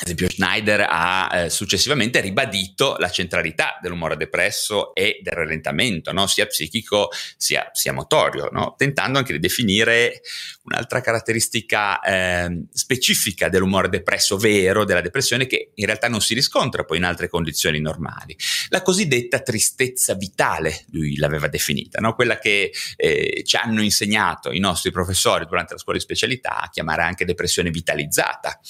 Esempio, 0.04 0.28
Schneider 0.28 0.84
ha 0.86 1.30
eh, 1.32 1.50
successivamente 1.50 2.20
ribadito 2.20 2.96
la 2.98 3.08
centralità 3.08 3.78
dell'umore 3.80 4.18
depresso 4.18 4.94
e 4.94 5.20
del 5.22 5.32
rallentamento, 5.32 6.12
no? 6.12 6.26
sia 6.26 6.44
psichico 6.44 7.10
sia, 7.38 7.70
sia 7.72 7.94
motorio, 7.94 8.50
no? 8.52 8.74
tentando 8.76 9.16
anche 9.16 9.32
di 9.32 9.38
definire 9.38 10.20
un'altra 10.64 11.00
caratteristica 11.00 12.00
eh, 12.00 12.64
specifica 12.70 13.48
dell'umore 13.48 13.88
depresso 13.88 14.36
vero, 14.36 14.84
della 14.84 15.00
depressione, 15.00 15.46
che 15.46 15.70
in 15.74 15.86
realtà 15.86 16.08
non 16.08 16.20
si 16.20 16.34
riscontra 16.34 16.84
poi 16.84 16.98
in 16.98 17.04
altre 17.04 17.28
condizioni 17.28 17.80
normali. 17.80 18.36
La 18.68 18.82
cosiddetta 18.82 19.40
tristezza 19.40 20.12
vitale, 20.12 20.84
lui 20.90 21.16
l'aveva 21.16 21.48
definita, 21.48 22.00
no? 22.00 22.14
quella 22.14 22.38
che 22.38 22.72
eh, 22.96 23.42
ci 23.42 23.56
hanno 23.56 23.82
insegnato 23.82 24.52
i 24.52 24.58
nostri 24.58 24.90
professori 24.90 25.46
durante 25.46 25.72
la 25.72 25.78
scuola 25.78 25.96
di 25.96 26.04
specialità 26.04 26.60
a 26.60 26.68
chiamare 26.68 27.04
anche 27.04 27.24
depressione 27.24 27.70
vitalizzata 27.70 28.60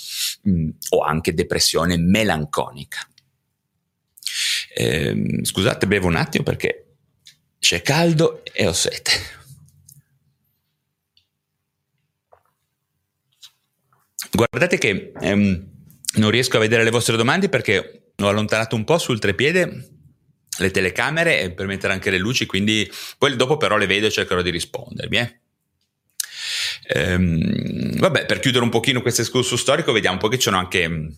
mm, 0.49 0.69
o 0.91 1.01
anche 1.01 1.23
anche 1.25 1.33
depressione 1.33 1.97
melanconica. 1.97 3.09
Eh, 4.77 5.41
scusate, 5.43 5.87
bevo 5.87 6.09
un 6.09 6.17
attimo 6.17 6.45
perché 6.45 6.97
c'è 7.59 7.81
caldo 7.81 8.45
e 8.45 8.67
ho 8.67 8.73
sete. 8.75 9.13
Guardate 14.31 14.79
che 14.79 15.13
ehm, 15.19 15.73
non 16.17 16.31
riesco 16.31 16.57
a 16.57 16.61
vedere 16.61 16.85
le 16.85 16.91
vostre 16.91 17.17
domande 17.17 17.49
perché 17.49 18.11
ho 18.17 18.29
allontanato 18.29 18.77
un 18.77 18.85
po' 18.85 18.99
sul 18.99 19.21
trepiede 19.21 19.89
le 20.59 20.71
telecamere 20.71 21.53
per 21.53 21.67
mettere 21.67 21.93
anche 21.93 22.11
le 22.11 22.19
luci, 22.19 22.47
quindi 22.47 22.89
poi 23.17 23.35
dopo 23.37 23.57
però 23.57 23.77
le 23.77 23.87
vedo 23.87 24.07
e 24.07 24.11
cercherò 24.11 24.43
di 24.43 24.51
rispondervi. 24.51 25.17
Eh. 25.17 25.41
Ehm, 26.89 27.99
vabbè, 27.99 28.27
per 28.27 28.39
chiudere 28.39 28.65
un 28.65 28.71
pochino 28.71 29.03
questo 29.03 29.23
escurso 29.23 29.57
storico, 29.57 29.93
vediamo 29.93 30.17
un 30.17 30.21
po' 30.21 30.29
che 30.29 30.37
ci 30.37 30.43
sono 30.43 30.59
anche 30.59 31.13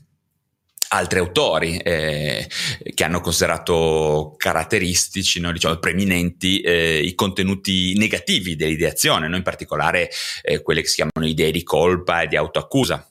altri 0.89 1.19
autori 1.19 1.77
eh, 1.79 2.49
che 2.95 3.05
hanno 3.05 3.21
considerato 3.21 4.35
caratteristici, 4.37 5.41
no, 5.41 5.53
diciamo, 5.53 5.77
preminenti 5.77 6.61
eh, 6.61 6.99
i 6.99 7.15
contenuti 7.15 7.97
negativi 7.97 8.57
dell'ideazione, 8.57 9.29
no? 9.29 9.37
in 9.37 9.43
particolare 9.43 10.11
eh, 10.43 10.63
quelle 10.63 10.83
che 10.83 10.89
si 10.89 10.97
chiamano 10.97 11.27
idee 11.27 11.51
di 11.51 11.63
colpa 11.63 12.23
e 12.23 12.29
di 12.29 12.37
autoaccusa. 12.37 13.09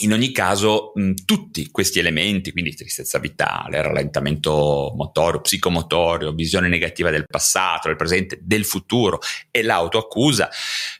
In 0.00 0.12
ogni 0.12 0.32
caso, 0.32 0.92
mh, 0.94 1.24
tutti 1.24 1.70
questi 1.70 1.98
elementi, 1.98 2.50
quindi 2.50 2.74
tristezza 2.74 3.18
vitale, 3.18 3.82
rallentamento 3.82 4.92
motorio, 4.96 5.40
psicomotorio, 5.40 6.32
visione 6.32 6.68
negativa 6.68 7.10
del 7.10 7.26
passato, 7.26 7.88
del 7.88 7.96
presente, 7.96 8.38
del 8.40 8.64
futuro 8.64 9.20
e 9.50 9.62
l'autoaccusa, 9.62 10.48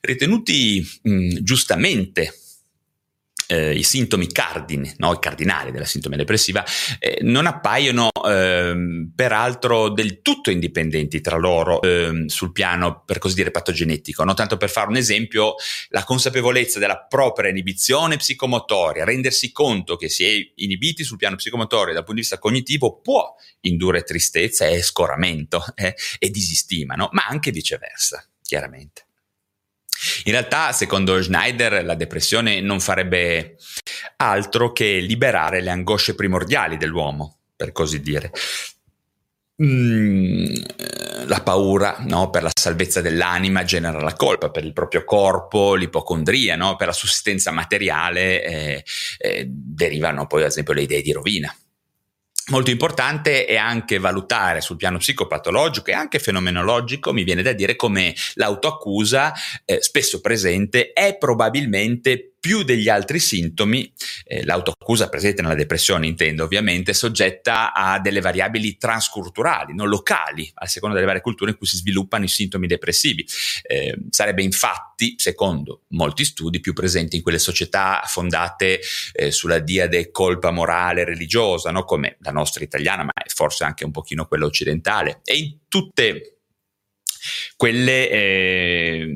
ritenuti 0.03 0.87
mh, 1.03 1.39
giustamente 1.41 2.42
eh, 3.47 3.75
i 3.75 3.83
sintomi 3.83 4.27
cardine, 4.31 4.95
no? 4.99 5.13
i 5.13 5.19
cardinali 5.19 5.71
della 5.71 5.85
sintomi 5.85 6.17
depressiva, 6.17 6.65
eh, 6.99 7.19
non 7.23 7.47
appaiono 7.47 8.11
eh, 8.27 8.75
peraltro 9.15 9.89
del 9.89 10.23
tutto 10.23 10.51
indipendenti 10.51 11.21
tra 11.21 11.37
loro 11.37 11.81
ehm, 11.83 12.27
sul 12.27 12.53
piano, 12.53 13.03
per 13.05 13.19
così 13.19 13.35
dire, 13.35 13.51
patogenetico. 13.51 14.25
No? 14.25 14.35
Tanto 14.35 14.57
per 14.57 14.71
fare 14.71 14.89
un 14.89 14.97
esempio, 14.97 15.55
la 15.89 16.05
consapevolezza 16.05 16.79
della 16.79 16.99
propria 16.99 17.51
inibizione 17.51 18.17
psicomotoria, 18.17 19.05
rendersi 19.05 19.53
conto 19.53 19.97
che 19.97 20.09
si 20.09 20.25
è 20.25 20.53
inibiti 20.57 21.05
sul 21.05 21.19
piano 21.19 21.37
psicomotorio 21.37 21.93
dal 21.93 22.05
punto 22.05 22.15
di 22.15 22.21
vista 22.21 22.39
cognitivo 22.39 23.01
può 23.01 23.35
indurre 23.61 24.03
tristezza 24.03 24.67
e 24.67 24.83
scoramento 24.83 25.65
eh, 25.75 25.95
e 26.19 26.31
disistima, 26.31 26.95
no? 26.95 27.09
ma 27.13 27.27
anche 27.27 27.51
viceversa, 27.51 28.25
chiaramente. 28.43 29.07
In 30.25 30.33
realtà, 30.33 30.73
secondo 30.73 31.21
Schneider, 31.21 31.85
la 31.85 31.95
depressione 31.95 32.61
non 32.61 32.81
farebbe 32.81 33.57
altro 34.17 34.73
che 34.73 34.99
liberare 34.99 35.61
le 35.61 35.71
angosce 35.71 36.15
primordiali 36.15 36.77
dell'uomo, 36.77 37.39
per 37.57 37.73
così 37.73 38.01
dire. 38.01 38.31
Mm, 39.63 40.55
la 41.27 41.41
paura 41.43 41.97
no, 42.01 42.31
per 42.31 42.43
la 42.43 42.51
salvezza 42.53 43.01
dell'anima 43.01 43.65
genera 43.65 44.01
la 44.01 44.15
colpa 44.15 44.51
per 44.51 44.65
il 44.65 44.73
proprio 44.73 45.05
corpo, 45.05 45.75
l'ipocondria, 45.75 46.57
no, 46.57 46.75
per 46.77 46.89
la 46.89 46.93
sussistenza 46.93 47.51
materiale 47.51 48.45
eh, 48.45 48.85
eh, 49.19 49.45
derivano 49.47 50.27
poi 50.27 50.43
ad 50.43 50.49
esempio 50.49 50.73
le 50.73 50.83
idee 50.83 51.03
di 51.03 51.13
rovina. 51.13 51.55
Molto 52.49 52.71
importante 52.71 53.47
è 53.47 53.57
anche 53.57 53.99
valutare 53.99 54.61
sul 54.61 54.77
piano 54.77 54.99
psicopatologico 54.99 55.91
e 55.91 55.95
anche 55.95 56.19
fenomenologico, 56.19 57.13
mi 57.13 57.23
viene 57.23 57.43
da 57.43 57.53
dire, 57.53 57.77
come 57.77 58.15
l'autoaccusa 58.35 59.33
eh, 59.65 59.81
spesso 59.81 60.21
presente 60.21 60.93
è 60.93 61.17
probabilmente 61.19 62.32
più 62.43 62.65
degli 62.65 62.89
altri 62.89 63.21
sintomi, 63.21 63.93
eh, 64.25 64.45
l'autoaccusa 64.45 65.09
presente 65.09 65.43
nella 65.43 65.55
depressione 65.55 66.09
intendo 66.09 66.43
ovviamente, 66.43 66.93
soggetta 66.93 67.73
a 67.73 68.01
delle 68.01 68.21
variabili 68.21 68.77
transculturali, 68.79 69.77
non 69.77 69.89
locali, 69.89 70.51
a 70.55 70.67
seconda 70.67 70.97
delle 70.97 71.07
varie 71.07 71.23
culture 71.23 71.53
in 71.53 71.57
cui 71.57 71.69
si 71.69 71.77
sviluppano 71.77 72.25
i 72.25 72.29
sintomi 72.29 72.67
depressivi. 72.67 73.25
Eh, 73.63 73.97
sarebbe 74.11 74.43
infatti, 74.43 75.15
secondo 75.19 75.83
molti 75.91 76.25
studi, 76.25 76.59
più 76.59 76.73
presente 76.73 77.15
in 77.15 77.23
quelle 77.23 77.39
società 77.39 78.03
fondate 78.07 78.81
eh, 79.13 79.31
sulla 79.31 79.61
diade 79.61 80.11
colpa 80.11 80.51
morale 80.51 81.05
religiosa, 81.05 81.71
no? 81.71 81.85
come 81.85 82.17
la 82.23 82.33
nostra 82.33 82.65
italiana, 82.65 83.05
ma 83.05 83.13
forse 83.33 83.63
anche 83.63 83.85
un 83.85 83.93
pochino 83.93 84.27
quella 84.27 84.47
occidentale, 84.47 85.21
e 85.23 85.37
in 85.37 85.59
tutte 85.69 86.39
quelle 87.57 88.11
eh, 88.11 89.07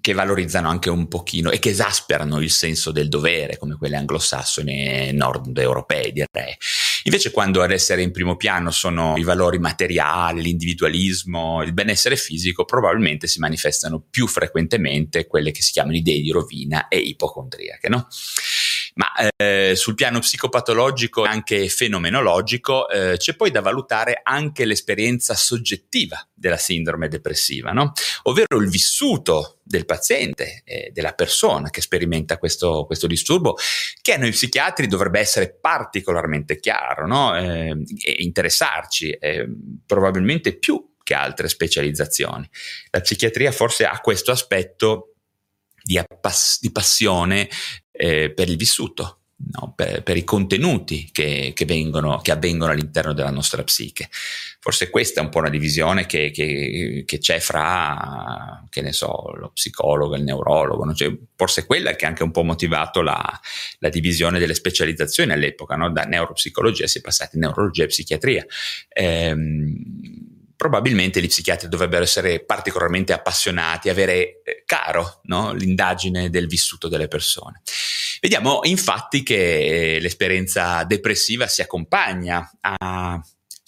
che 0.00 0.12
valorizzano 0.12 0.68
anche 0.68 0.90
un 0.90 1.08
pochino 1.08 1.50
e 1.50 1.58
che 1.58 1.70
esasperano 1.70 2.40
il 2.40 2.50
senso 2.50 2.90
del 2.90 3.08
dovere, 3.08 3.58
come 3.58 3.76
quelle 3.76 3.96
anglosassoni 3.96 4.86
e 4.86 5.12
nord 5.12 5.56
europee, 5.58 6.12
direi. 6.12 6.56
Invece, 7.04 7.30
quando 7.30 7.62
ad 7.62 7.70
essere 7.70 8.02
in 8.02 8.12
primo 8.12 8.36
piano 8.36 8.70
sono 8.70 9.16
i 9.16 9.22
valori 9.22 9.58
materiali, 9.58 10.42
l'individualismo, 10.42 11.62
il 11.62 11.72
benessere 11.72 12.16
fisico, 12.16 12.64
probabilmente 12.64 13.26
si 13.26 13.38
manifestano 13.38 14.04
più 14.08 14.26
frequentemente 14.26 15.26
quelle 15.26 15.50
che 15.50 15.62
si 15.62 15.72
chiamano 15.72 15.96
idee 15.96 16.20
di 16.20 16.30
rovina 16.30 16.88
e 16.88 16.98
ipocondriache, 16.98 17.88
no? 17.88 18.06
Ma 18.94 19.12
eh, 19.36 19.74
sul 19.76 19.94
piano 19.94 20.18
psicopatologico 20.18 21.24
e 21.24 21.28
anche 21.28 21.68
fenomenologico 21.68 22.88
eh, 22.88 23.16
c'è 23.16 23.36
poi 23.36 23.50
da 23.50 23.60
valutare 23.60 24.20
anche 24.22 24.64
l'esperienza 24.64 25.34
soggettiva 25.34 26.26
della 26.34 26.56
sindrome 26.56 27.08
depressiva, 27.08 27.70
no? 27.72 27.92
ovvero 28.24 28.58
il 28.58 28.68
vissuto 28.68 29.58
del 29.62 29.84
paziente, 29.84 30.62
eh, 30.64 30.90
della 30.92 31.12
persona 31.12 31.70
che 31.70 31.80
sperimenta 31.80 32.38
questo, 32.38 32.84
questo, 32.86 33.06
disturbo, 33.06 33.56
che 34.00 34.14
a 34.14 34.16
noi 34.16 34.30
psichiatri 34.30 34.86
dovrebbe 34.86 35.20
essere 35.20 35.56
particolarmente 35.60 36.58
chiaro 36.58 37.06
no? 37.06 37.36
eh, 37.36 37.76
e 38.04 38.22
interessarci, 38.22 39.10
eh, 39.10 39.46
probabilmente 39.86 40.58
più 40.58 40.94
che 41.02 41.14
altre 41.14 41.48
specializzazioni. 41.48 42.48
La 42.90 43.00
psichiatria 43.00 43.52
forse 43.52 43.84
ha 43.84 43.98
questo 44.00 44.30
aspetto 44.30 45.14
di, 45.82 45.98
appass- 45.98 46.60
di 46.60 46.70
passione 46.70 47.48
eh, 48.00 48.30
per 48.30 48.48
il 48.48 48.56
vissuto 48.56 49.18
no? 49.52 49.72
per, 49.76 50.02
per, 50.02 50.16
i 50.16 50.24
contenuti 50.24 51.10
che, 51.12 51.52
che, 51.54 51.64
vengono, 51.66 52.18
che, 52.20 52.32
avvengono 52.32 52.72
all'interno 52.72 53.12
della 53.12 53.30
nostra 53.30 53.62
psiche. 53.62 54.08
Forse 54.58 54.90
questa 54.90 55.20
è 55.20 55.24
un 55.24 55.30
po' 55.30 55.38
una 55.38 55.50
divisione 55.50 56.06
che, 56.06 56.30
che, 56.30 57.18
c'è 57.18 57.40
fra, 57.40 58.64
che 58.68 58.82
ne 58.82 58.92
so, 58.92 59.32
lo 59.34 59.50
psicologo 59.52 60.14
e 60.14 60.18
il 60.18 60.24
neurologo, 60.24 60.92
cioè, 60.94 61.14
forse 61.36 61.66
quella 61.66 61.94
che 61.94 62.04
ha 62.04 62.08
anche 62.08 62.22
un 62.22 62.30
po' 62.30 62.42
motivato 62.42 63.02
la, 63.02 63.22
la 63.78 63.88
divisione 63.88 64.38
delle 64.38 64.54
specializzazioni 64.54 65.32
all'epoca, 65.32 65.76
no? 65.76 65.90
da 65.90 66.02
neuropsicologia 66.02 66.86
si 66.86 66.98
è 66.98 67.02
passati 67.02 67.36
a 67.36 67.40
neurologia 67.40 67.84
e 67.84 67.88
psichiatria. 67.88 68.46
Ehm, 68.88 70.29
probabilmente 70.60 71.22
gli 71.22 71.26
psichiatri 71.26 71.70
dovrebbero 71.70 72.02
essere 72.02 72.44
particolarmente 72.44 73.14
appassionati, 73.14 73.88
avere 73.88 74.42
eh, 74.42 74.62
caro 74.66 75.22
no? 75.22 75.54
l'indagine 75.54 76.28
del 76.28 76.46
vissuto 76.46 76.86
delle 76.86 77.08
persone. 77.08 77.62
Vediamo 78.20 78.60
infatti 78.64 79.22
che 79.22 79.96
l'esperienza 80.02 80.84
depressiva 80.84 81.46
si 81.46 81.62
accompagna 81.62 82.46
a 82.60 83.18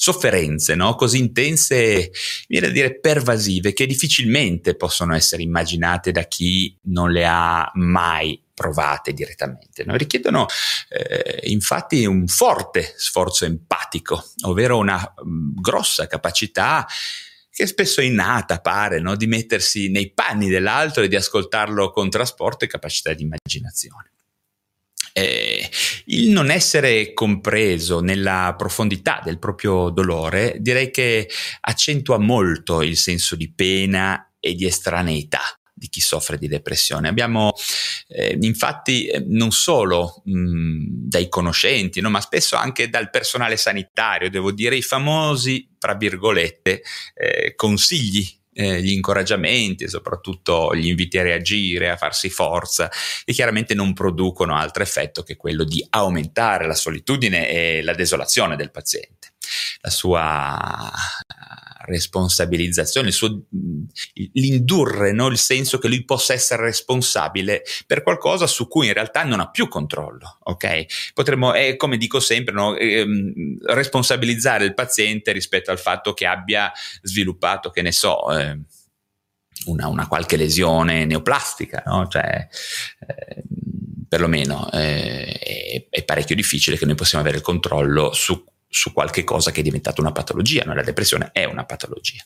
sofferenze 0.03 0.75
no? 0.75 0.97
così 0.97 1.19
intense, 1.19 2.11
viene 2.49 2.67
a 2.67 2.71
dire 2.71 2.99
pervasive, 2.99 3.73
che 3.73 3.87
difficilmente 3.87 4.75
possono 4.75 5.15
essere 5.15 5.45
immaginate 5.45 6.11
da 6.11 6.25
chi 6.25 6.77
non 6.87 7.13
le 7.13 7.25
ha 7.25 7.71
mai 7.75 8.43
provate 8.53 9.13
direttamente. 9.13 9.85
No? 9.85 9.95
Richiedono 9.95 10.49
eh, 10.89 11.43
infatti 11.45 12.05
un 12.05 12.27
forte 12.27 12.95
sforzo 12.97 13.45
empatico, 13.45 14.31
ovvero 14.45 14.77
una 14.77 14.97
mh, 14.97 15.31
mm, 15.31 15.51
grossa 15.61 16.09
capacità 16.09 16.85
che 17.49 17.67
spesso 17.67 18.01
è 18.01 18.05
innata, 18.05 18.61
pare, 18.61 18.99
no? 18.99 19.15
di 19.15 19.29
mettersi 19.29 19.89
nei 19.89 20.11
panni 20.11 20.49
dell'altro 20.49 21.05
e 21.05 21.09
di 21.09 21.15
ascoltarlo 21.15 21.93
con 21.93 22.11
trasporto 22.11 22.65
e 22.65 22.69
capacità 22.69 23.13
di 23.13 23.23
immaginazione. 23.23 24.11
Eh, 25.13 25.69
il 26.07 26.31
non 26.31 26.51
essere 26.51 27.13
compreso 27.13 28.01
nella 28.01 28.55
profondità 28.57 29.21
del 29.23 29.39
proprio 29.39 29.91
dolore 29.91 30.57
direi 30.59 30.91
che 30.91 31.29
accentua 31.61 32.19
molto 32.19 32.83
il 32.83 32.97
senso 32.97 33.37
di 33.37 33.53
pena 33.53 34.33
e 34.41 34.55
di 34.55 34.67
estraneità 34.67 35.43
di 35.83 35.89
chi 35.89 36.01
soffre 36.01 36.39
di 36.39 36.47
depressione. 36.47 37.09
Abbiamo 37.09 37.53
eh, 38.07 38.39
infatti 38.41 39.07
eh, 39.07 39.25
non 39.27 39.51
solo 39.51 40.23
mh, 40.25 40.85
dai 41.09 41.29
conoscenti, 41.29 42.01
no, 42.01 42.09
ma 42.09 42.21
spesso 42.21 42.55
anche 42.55 42.89
dal 42.89 43.11
personale 43.11 43.57
sanitario, 43.57 44.31
devo 44.31 44.53
dire, 44.53 44.77
i 44.77 44.83
famosi, 44.83 45.75
tra 45.79 45.97
virgolette, 45.97 46.83
eh, 47.15 47.55
consigli 47.57 48.41
eh, 48.55 48.83
gli 48.83 48.91
incoraggiamenti 48.91 49.85
e 49.85 49.89
soprattutto 49.89 50.75
gli 50.75 50.87
inviti 50.89 51.19
a 51.19 51.23
reagire, 51.23 51.91
a 51.91 51.97
farsi 51.97 52.31
forza, 52.31 52.91
e 53.25 53.33
chiaramente 53.33 53.75
non 53.75 53.93
producono 53.93 54.57
altro 54.57 54.83
effetto 54.83 55.23
che 55.23 55.37
quello 55.37 55.65
di 55.65 55.85
aumentare 55.91 56.67
la 56.67 56.75
solitudine 56.75 57.49
e 57.49 57.83
la 57.83 57.95
desolazione 57.95 58.57
del 58.57 58.71
paziente. 58.71 59.33
La 59.81 59.91
sua 59.91 60.91
responsabilizzazione, 61.85 63.09
il 63.09 63.13
suo, 63.13 63.43
l'indurre 64.33 65.13
no? 65.13 65.29
il 65.29 65.39
senso 65.39 65.79
che 65.79 65.89
lui 65.89 66.05
possa 66.05 66.33
essere 66.33 66.63
responsabile 66.63 67.63
per 67.87 68.03
qualcosa 68.03 68.47
su 68.47 68.69
cui 68.69 68.87
in 68.89 68.93
realtà 68.93 69.25
non 69.25 69.41
ha 69.41 69.51
più 69.51 69.69
controllo. 69.69 70.39
Ok? 70.45 71.13
Potremmo, 71.15 71.53
è 71.53 71.77
come 71.77 71.97
dico 71.97 72.21
sempre, 72.21 72.55
no? 72.55 72.77
ehm, 72.77 73.59
responsabilizzare 73.67 74.65
il 74.65 74.75
paziente 74.75 75.33
rispetto 75.33 75.71
al 75.71 75.79
fatto 75.79 76.13
che 76.13 76.27
abbia 76.27 76.73
sviluppato, 77.03 77.71
che 77.71 77.83
ne 77.83 77.93
so, 77.93 78.37
eh, 78.37 78.59
una, 79.67 79.89
una, 79.89 80.09
qualche 80.09 80.37
lesione 80.37 81.05
neoplastica, 81.05 81.83
no? 81.87 82.09
cioè, 82.09 82.49
eh, 83.07 83.43
perlomeno 84.09 84.71
eh, 84.73 85.33
è, 85.33 85.87
è, 85.89 86.05
parecchio 86.05 86.35
difficile 86.35 86.77
che 86.77 86.85
noi 86.85 86.95
possiamo 86.95 87.23
avere 87.23 87.39
il 87.39 87.45
controllo 87.45 88.13
su 88.13 88.45
su 88.75 88.95
qualche 88.95 89.23
cosa 89.23 89.51
che 89.51 89.61
è 89.61 89.63
diventata 89.63 90.01
una 90.01 90.13
patologia, 90.13 90.65
no? 90.65 90.75
la 90.75 90.83
depressione 90.83 91.29
è 91.31 91.45
una 91.45 91.67
patologia. 91.67 92.25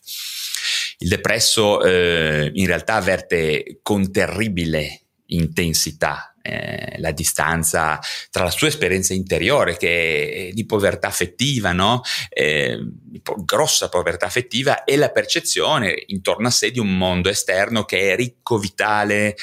Il 0.98 1.08
depresso 1.08 1.82
eh, 1.82 2.52
in 2.54 2.66
realtà 2.66 2.94
avverte 2.94 3.80
con 3.82 4.12
terribile 4.12 5.00
intensità 5.26 6.36
eh, 6.40 7.00
la 7.00 7.10
distanza 7.10 7.98
tra 8.30 8.44
la 8.44 8.50
sua 8.50 8.68
esperienza 8.68 9.12
interiore 9.12 9.76
che 9.76 10.50
è 10.50 10.52
di 10.52 10.64
povertà 10.66 11.08
affettiva, 11.08 11.72
no? 11.72 12.02
eh, 12.28 12.78
po- 13.20 13.42
grossa 13.44 13.88
povertà 13.88 14.26
affettiva 14.26 14.84
e 14.84 14.96
la 14.96 15.10
percezione 15.10 16.04
intorno 16.06 16.46
a 16.46 16.52
sé 16.52 16.70
di 16.70 16.78
un 16.78 16.96
mondo 16.96 17.28
esterno 17.28 17.84
che 17.84 18.12
è 18.12 18.16
ricco, 18.16 18.56
vitale, 18.58 19.34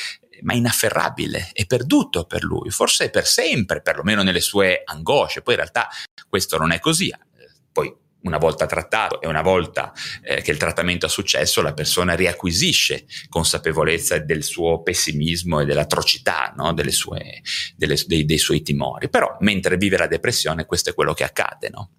ma 0.43 0.53
inafferrabile, 0.53 1.49
è 1.53 1.65
perduto 1.65 2.25
per 2.25 2.43
lui, 2.43 2.69
forse 2.69 3.09
per 3.09 3.25
sempre, 3.25 3.81
perlomeno 3.81 4.23
nelle 4.23 4.41
sue 4.41 4.81
angosce. 4.85 5.41
Poi 5.41 5.55
in 5.55 5.59
realtà 5.59 5.89
questo 6.29 6.57
non 6.57 6.71
è 6.71 6.79
così. 6.79 7.13
Poi 7.71 7.93
una 8.23 8.37
volta 8.37 8.65
trattato 8.65 9.21
e 9.21 9.27
una 9.27 9.41
volta 9.41 9.91
eh, 10.21 10.41
che 10.41 10.51
il 10.51 10.57
trattamento 10.57 11.05
ha 11.05 11.09
successo, 11.09 11.61
la 11.61 11.73
persona 11.73 12.13
riacquisisce 12.13 13.05
consapevolezza 13.29 14.19
del 14.19 14.43
suo 14.43 14.81
pessimismo 14.81 15.59
e 15.59 15.65
dell'atrocità 15.65 16.53
no? 16.55 16.73
delle 16.73 16.91
sue, 16.91 17.41
delle, 17.75 17.97
dei, 18.05 18.25
dei, 18.25 18.37
suoi 18.37 18.61
timori. 18.61 19.09
Però 19.09 19.35
mentre 19.41 19.77
vive 19.77 19.97
la 19.97 20.07
depressione 20.07 20.65
questo 20.65 20.91
è 20.91 20.93
quello 20.93 21.13
che 21.13 21.23
accade. 21.23 21.69
No? 21.69 21.89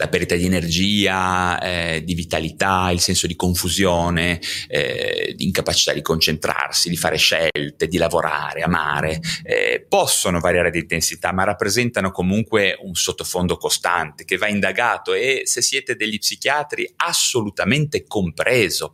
La 0.00 0.08
perdita 0.08 0.34
di 0.34 0.46
energia, 0.46 1.60
eh, 1.60 2.02
di 2.02 2.14
vitalità, 2.14 2.90
il 2.90 3.00
senso 3.00 3.26
di 3.26 3.36
confusione, 3.36 4.40
eh, 4.66 5.34
di 5.36 5.44
incapacità 5.44 5.92
di 5.92 6.00
concentrarsi, 6.00 6.88
di 6.88 6.96
fare 6.96 7.18
scelte, 7.18 7.86
di 7.86 7.98
lavorare, 7.98 8.62
amare, 8.62 9.20
eh, 9.42 9.84
possono 9.86 10.40
variare 10.40 10.70
di 10.70 10.78
intensità, 10.78 11.34
ma 11.34 11.44
rappresentano 11.44 12.12
comunque 12.12 12.78
un 12.80 12.94
sottofondo 12.94 13.58
costante 13.58 14.24
che 14.24 14.38
va 14.38 14.48
indagato 14.48 15.12
e 15.12 15.42
se 15.44 15.60
siete 15.60 15.96
degli 15.96 16.18
psichiatri 16.18 16.90
assolutamente 16.96 18.04
compreso, 18.04 18.92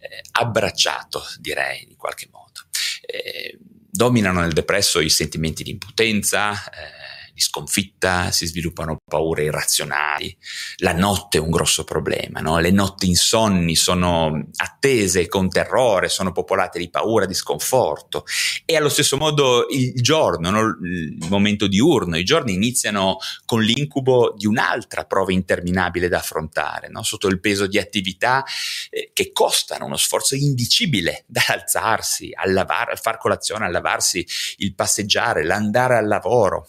eh, 0.00 0.22
abbracciato 0.32 1.22
direi 1.38 1.86
in 1.88 1.96
qualche 1.96 2.26
modo. 2.32 2.62
Eh, 3.06 3.58
dominano 3.94 4.40
nel 4.40 4.54
depresso 4.54 4.98
i 4.98 5.10
sentimenti 5.10 5.62
di 5.62 5.70
impotenza, 5.70 6.52
eh, 6.70 7.01
di 7.32 7.40
sconfitta, 7.40 8.30
si 8.30 8.46
sviluppano 8.46 8.98
paure 9.04 9.44
irrazionali. 9.44 10.36
La 10.76 10.92
notte 10.92 11.38
è 11.38 11.40
un 11.40 11.50
grosso 11.50 11.84
problema, 11.84 12.40
no? 12.40 12.58
le 12.58 12.70
notti 12.70 13.06
insonni 13.06 13.74
sono 13.74 14.48
attese 14.56 15.28
con 15.28 15.48
terrore, 15.48 16.08
sono 16.08 16.32
popolate 16.32 16.78
di 16.78 16.90
paura, 16.90 17.26
di 17.26 17.34
sconforto 17.34 18.24
e 18.64 18.76
allo 18.76 18.88
stesso 18.88 19.16
modo 19.16 19.66
il 19.70 20.00
giorno, 20.02 20.50
no? 20.50 20.60
il 20.82 21.26
momento 21.28 21.66
diurno, 21.66 22.16
i 22.16 22.24
giorni 22.24 22.52
iniziano 22.52 23.18
con 23.44 23.62
l'incubo 23.62 24.34
di 24.36 24.46
un'altra 24.46 25.04
prova 25.04 25.32
interminabile 25.32 26.08
da 26.08 26.18
affrontare, 26.18 26.88
no? 26.88 27.02
sotto 27.02 27.28
il 27.28 27.40
peso 27.40 27.66
di 27.66 27.78
attività 27.78 28.44
eh, 28.90 29.10
che 29.12 29.32
costano 29.32 29.86
uno 29.86 29.96
sforzo 29.96 30.34
indicibile 30.34 31.24
dall'alzarsi, 31.28 32.30
al 32.34 32.52
lavare, 32.52 32.92
al 32.92 32.98
far 32.98 33.18
colazione, 33.18 33.64
al 33.64 33.72
lavarsi, 33.72 34.26
il 34.58 34.74
passeggiare, 34.74 35.44
l'andare 35.44 35.96
al 35.96 36.06
lavoro 36.06 36.68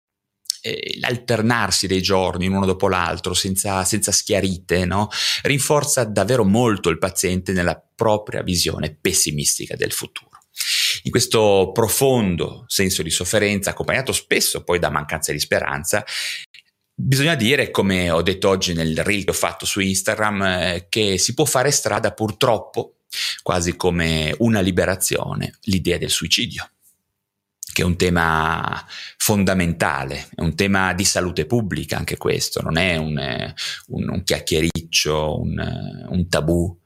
Eh, 0.61 0.97
l'alternarsi 0.99 1.87
dei 1.87 2.01
giorni 2.01 2.47
uno 2.47 2.65
dopo 2.67 2.87
l'altro 2.87 3.33
senza, 3.33 3.83
senza 3.83 4.11
schiarite 4.11 4.85
no? 4.85 5.09
rinforza 5.41 6.03
davvero 6.03 6.43
molto 6.45 6.89
il 6.89 6.99
paziente 6.99 7.51
nella 7.51 7.81
propria 7.95 8.43
visione 8.43 8.95
pessimistica 8.99 9.75
del 9.75 9.91
futuro. 9.91 10.29
In 11.03 11.11
questo 11.11 11.71
profondo 11.73 12.65
senso 12.67 13.01
di 13.01 13.09
sofferenza, 13.09 13.71
accompagnato 13.71 14.11
spesso 14.11 14.63
poi 14.63 14.77
da 14.77 14.89
mancanza 14.89 15.31
di 15.31 15.39
speranza, 15.39 16.05
Bisogna 16.93 17.33
dire, 17.33 17.71
come 17.71 18.11
ho 18.11 18.21
detto 18.21 18.47
oggi 18.47 18.73
nel 18.73 18.95
reel 19.03 19.23
che 19.23 19.31
ho 19.31 19.33
fatto 19.33 19.65
su 19.65 19.79
Instagram, 19.79 20.41
eh, 20.43 20.85
che 20.87 21.17
si 21.17 21.33
può 21.33 21.45
fare 21.45 21.71
strada 21.71 22.11
purtroppo, 22.13 22.97
quasi 23.41 23.75
come 23.75 24.35
una 24.39 24.59
liberazione, 24.59 25.57
l'idea 25.63 25.97
del 25.97 26.11
suicidio 26.11 26.69
che 27.71 27.81
è 27.81 27.85
un 27.85 27.95
tema 27.97 28.85
fondamentale, 29.17 30.27
è 30.35 30.41
un 30.41 30.55
tema 30.55 30.93
di 30.93 31.05
salute 31.05 31.45
pubblica 31.45 31.97
anche 31.97 32.17
questo, 32.17 32.61
non 32.61 32.77
è 32.77 32.97
un, 32.97 33.17
eh, 33.17 33.53
un, 33.87 34.09
un 34.09 34.23
chiacchiericcio, 34.23 35.39
un, 35.39 35.59
eh, 35.59 36.05
un 36.09 36.27
tabù 36.27 36.79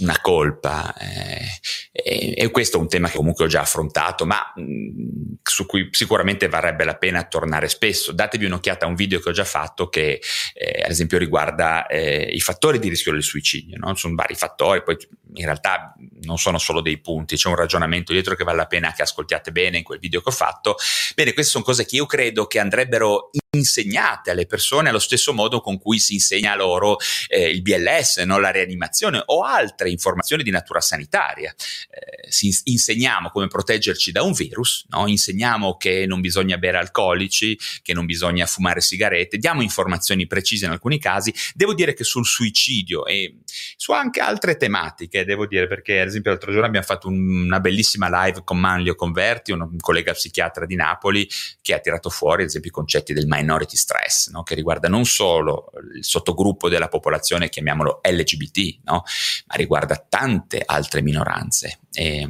una 0.00 0.18
colpa. 0.20 0.94
Eh, 0.96 1.46
e, 1.92 2.50
questo 2.50 2.78
è 2.78 2.80
un 2.80 2.88
tema 2.88 3.08
che 3.08 3.16
comunque 3.16 3.44
ho 3.44 3.48
già 3.48 3.60
affrontato, 3.60 4.26
ma 4.26 4.52
mm, 4.58 5.34
su 5.42 5.66
cui 5.66 5.88
sicuramente 5.92 6.48
varrebbe 6.48 6.84
la 6.84 6.96
pena 6.96 7.24
tornare 7.24 7.68
spesso. 7.68 8.12
Datevi 8.12 8.46
un'occhiata 8.46 8.86
a 8.86 8.88
un 8.88 8.94
video 8.94 9.20
che 9.20 9.28
ho 9.30 9.32
già 9.32 9.44
fatto 9.44 9.88
che 9.88 10.20
eh, 10.54 10.82
ad 10.82 10.90
esempio 10.90 11.18
riguarda 11.18 11.86
eh, 11.86 12.30
i 12.32 12.40
fattori 12.40 12.78
di 12.78 12.88
rischio 12.88 13.12
del 13.12 13.22
suicidio. 13.22 13.76
No? 13.78 13.94
Sono 13.94 14.14
vari 14.14 14.34
fattori, 14.34 14.82
poi 14.82 14.96
in 15.34 15.44
realtà 15.44 15.94
non 16.22 16.38
sono 16.38 16.58
solo 16.58 16.80
dei 16.80 16.98
punti, 16.98 17.36
c'è 17.36 17.48
un 17.48 17.56
ragionamento 17.56 18.12
dietro 18.12 18.34
che 18.34 18.44
vale 18.44 18.58
la 18.58 18.66
pena 18.66 18.92
che 18.92 19.02
ascoltiate 19.02 19.52
bene 19.52 19.78
in 19.78 19.84
quel 19.84 19.98
video 19.98 20.20
che 20.20 20.28
ho 20.28 20.32
fatto. 20.32 20.76
Bene, 21.14 21.32
queste 21.32 21.52
sono 21.52 21.64
cose 21.64 21.84
che 21.84 21.96
io 21.96 22.06
credo 22.06 22.46
che 22.46 22.58
andrebbero 22.58 23.30
insegnate 23.52 24.30
alle 24.30 24.46
persone 24.46 24.90
allo 24.90 25.00
stesso 25.00 25.32
modo 25.32 25.60
con 25.60 25.78
cui 25.78 25.98
si 25.98 26.14
insegna 26.14 26.54
loro 26.54 26.98
eh, 27.26 27.50
il 27.50 27.62
BLS, 27.62 28.18
no? 28.18 28.38
la 28.38 28.50
rianimazione 28.50 29.22
o 29.26 29.42
altre 29.42 29.90
informazioni 29.90 30.44
di 30.44 30.50
natura 30.50 30.80
sanitaria. 30.80 31.52
Eh, 31.90 32.30
si, 32.30 32.56
insegniamo 32.64 33.30
come 33.30 33.48
proteggerci 33.48 34.12
da 34.12 34.22
un 34.22 34.32
virus, 34.32 34.86
no? 34.90 35.08
insegniamo 35.08 35.76
che 35.76 36.04
non 36.06 36.20
bisogna 36.20 36.58
bere 36.58 36.78
alcolici, 36.78 37.58
che 37.82 37.92
non 37.92 38.06
bisogna 38.06 38.46
fumare 38.46 38.80
sigarette, 38.80 39.36
diamo 39.36 39.62
informazioni 39.62 40.28
precise 40.28 40.66
in 40.66 40.70
alcuni 40.70 41.00
casi. 41.00 41.34
Devo 41.54 41.74
dire 41.74 41.92
che 41.92 42.04
sul 42.04 42.24
suicidio 42.24 43.04
e 43.06 43.38
su 43.76 43.90
anche 43.90 44.20
altre 44.20 44.56
tematiche, 44.56 45.19
devo 45.24 45.46
dire, 45.46 45.66
perché 45.66 46.00
ad 46.00 46.08
esempio 46.08 46.30
l'altro 46.30 46.50
giorno 46.50 46.66
abbiamo 46.66 46.86
fatto 46.86 47.08
un, 47.08 47.44
una 47.44 47.60
bellissima 47.60 48.08
live 48.24 48.42
con 48.44 48.58
Manlio 48.58 48.94
Converti, 48.94 49.52
un, 49.52 49.62
un 49.62 49.76
collega 49.78 50.12
psichiatra 50.12 50.66
di 50.66 50.74
Napoli, 50.74 51.28
che 51.60 51.74
ha 51.74 51.78
tirato 51.78 52.10
fuori 52.10 52.42
ad 52.42 52.48
esempio 52.48 52.70
i 52.70 52.74
concetti 52.74 53.12
del 53.12 53.26
minority 53.26 53.76
stress, 53.76 54.30
no? 54.30 54.42
che 54.42 54.54
riguarda 54.54 54.88
non 54.88 55.04
solo 55.04 55.70
il 55.94 56.04
sottogruppo 56.04 56.68
della 56.68 56.88
popolazione, 56.88 57.48
chiamiamolo 57.48 58.00
LGBT, 58.02 58.78
no? 58.84 59.02
ma 59.46 59.54
riguarda 59.54 59.96
tante 60.08 60.62
altre 60.64 61.02
minoranze. 61.02 61.80
E, 61.92 62.28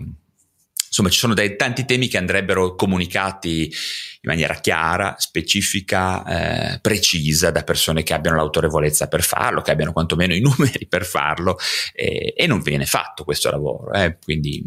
insomma, 0.90 1.08
ci 1.08 1.18
sono 1.18 1.34
dei, 1.34 1.54
tanti 1.56 1.84
temi 1.84 2.08
che 2.08 2.18
andrebbero 2.18 2.74
comunicati 2.74 3.62
in 3.66 4.28
maniera 4.28 4.54
chiara, 4.56 5.14
specifica, 5.18 6.74
eh, 6.74 6.80
precisa 6.80 7.50
da 7.52 7.62
persone 7.62 8.02
che 8.02 8.12
abbiano 8.12 8.36
l'autorevolezza 8.38 9.06
per 9.06 9.22
farlo, 9.22 9.62
che 9.62 9.70
abbiano 9.70 9.92
quantomeno 9.92 10.34
i 10.34 10.40
numeri 10.42 10.86
per 10.88 11.06
farlo, 11.06 11.56
e, 11.94 12.34
e 12.36 12.46
non 12.46 12.60
viene 12.60 12.86
fatto 12.86 13.24
questo 13.24 13.50
lavoro. 13.50 13.92
Eh? 13.92 14.18
Quindi 14.22 14.62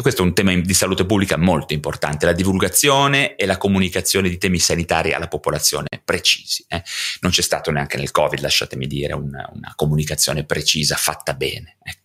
questo 0.00 0.22
è 0.22 0.24
un 0.24 0.34
tema 0.34 0.54
di 0.54 0.74
salute 0.74 1.04
pubblica 1.04 1.36
molto 1.36 1.72
importante, 1.72 2.26
la 2.26 2.32
divulgazione 2.32 3.34
e 3.36 3.46
la 3.46 3.58
comunicazione 3.58 4.28
di 4.28 4.38
temi 4.38 4.58
sanitari 4.58 5.12
alla 5.12 5.28
popolazione 5.28 5.88
precisi. 6.04 6.64
Eh. 6.68 6.82
Non 7.20 7.32
c'è 7.32 7.42
stato 7.42 7.70
neanche 7.70 7.96
nel 7.96 8.10
Covid, 8.10 8.40
lasciatemi 8.40 8.86
dire, 8.86 9.14
una, 9.14 9.50
una 9.52 9.72
comunicazione 9.74 10.44
precisa, 10.44 10.96
fatta 10.96 11.34
bene. 11.34 11.78
Ecco. 11.82 11.99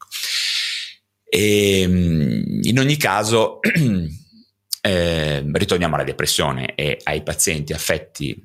E, 1.27 1.81
ehm, 1.81 2.59
in 2.63 2.79
ogni 2.79 2.97
caso, 2.97 3.59
eh, 4.81 5.43
ritorniamo 5.51 5.95
alla 5.95 6.03
depressione 6.03 6.75
e 6.75 6.99
ai 7.03 7.23
pazienti 7.23 7.73
affetti 7.73 8.39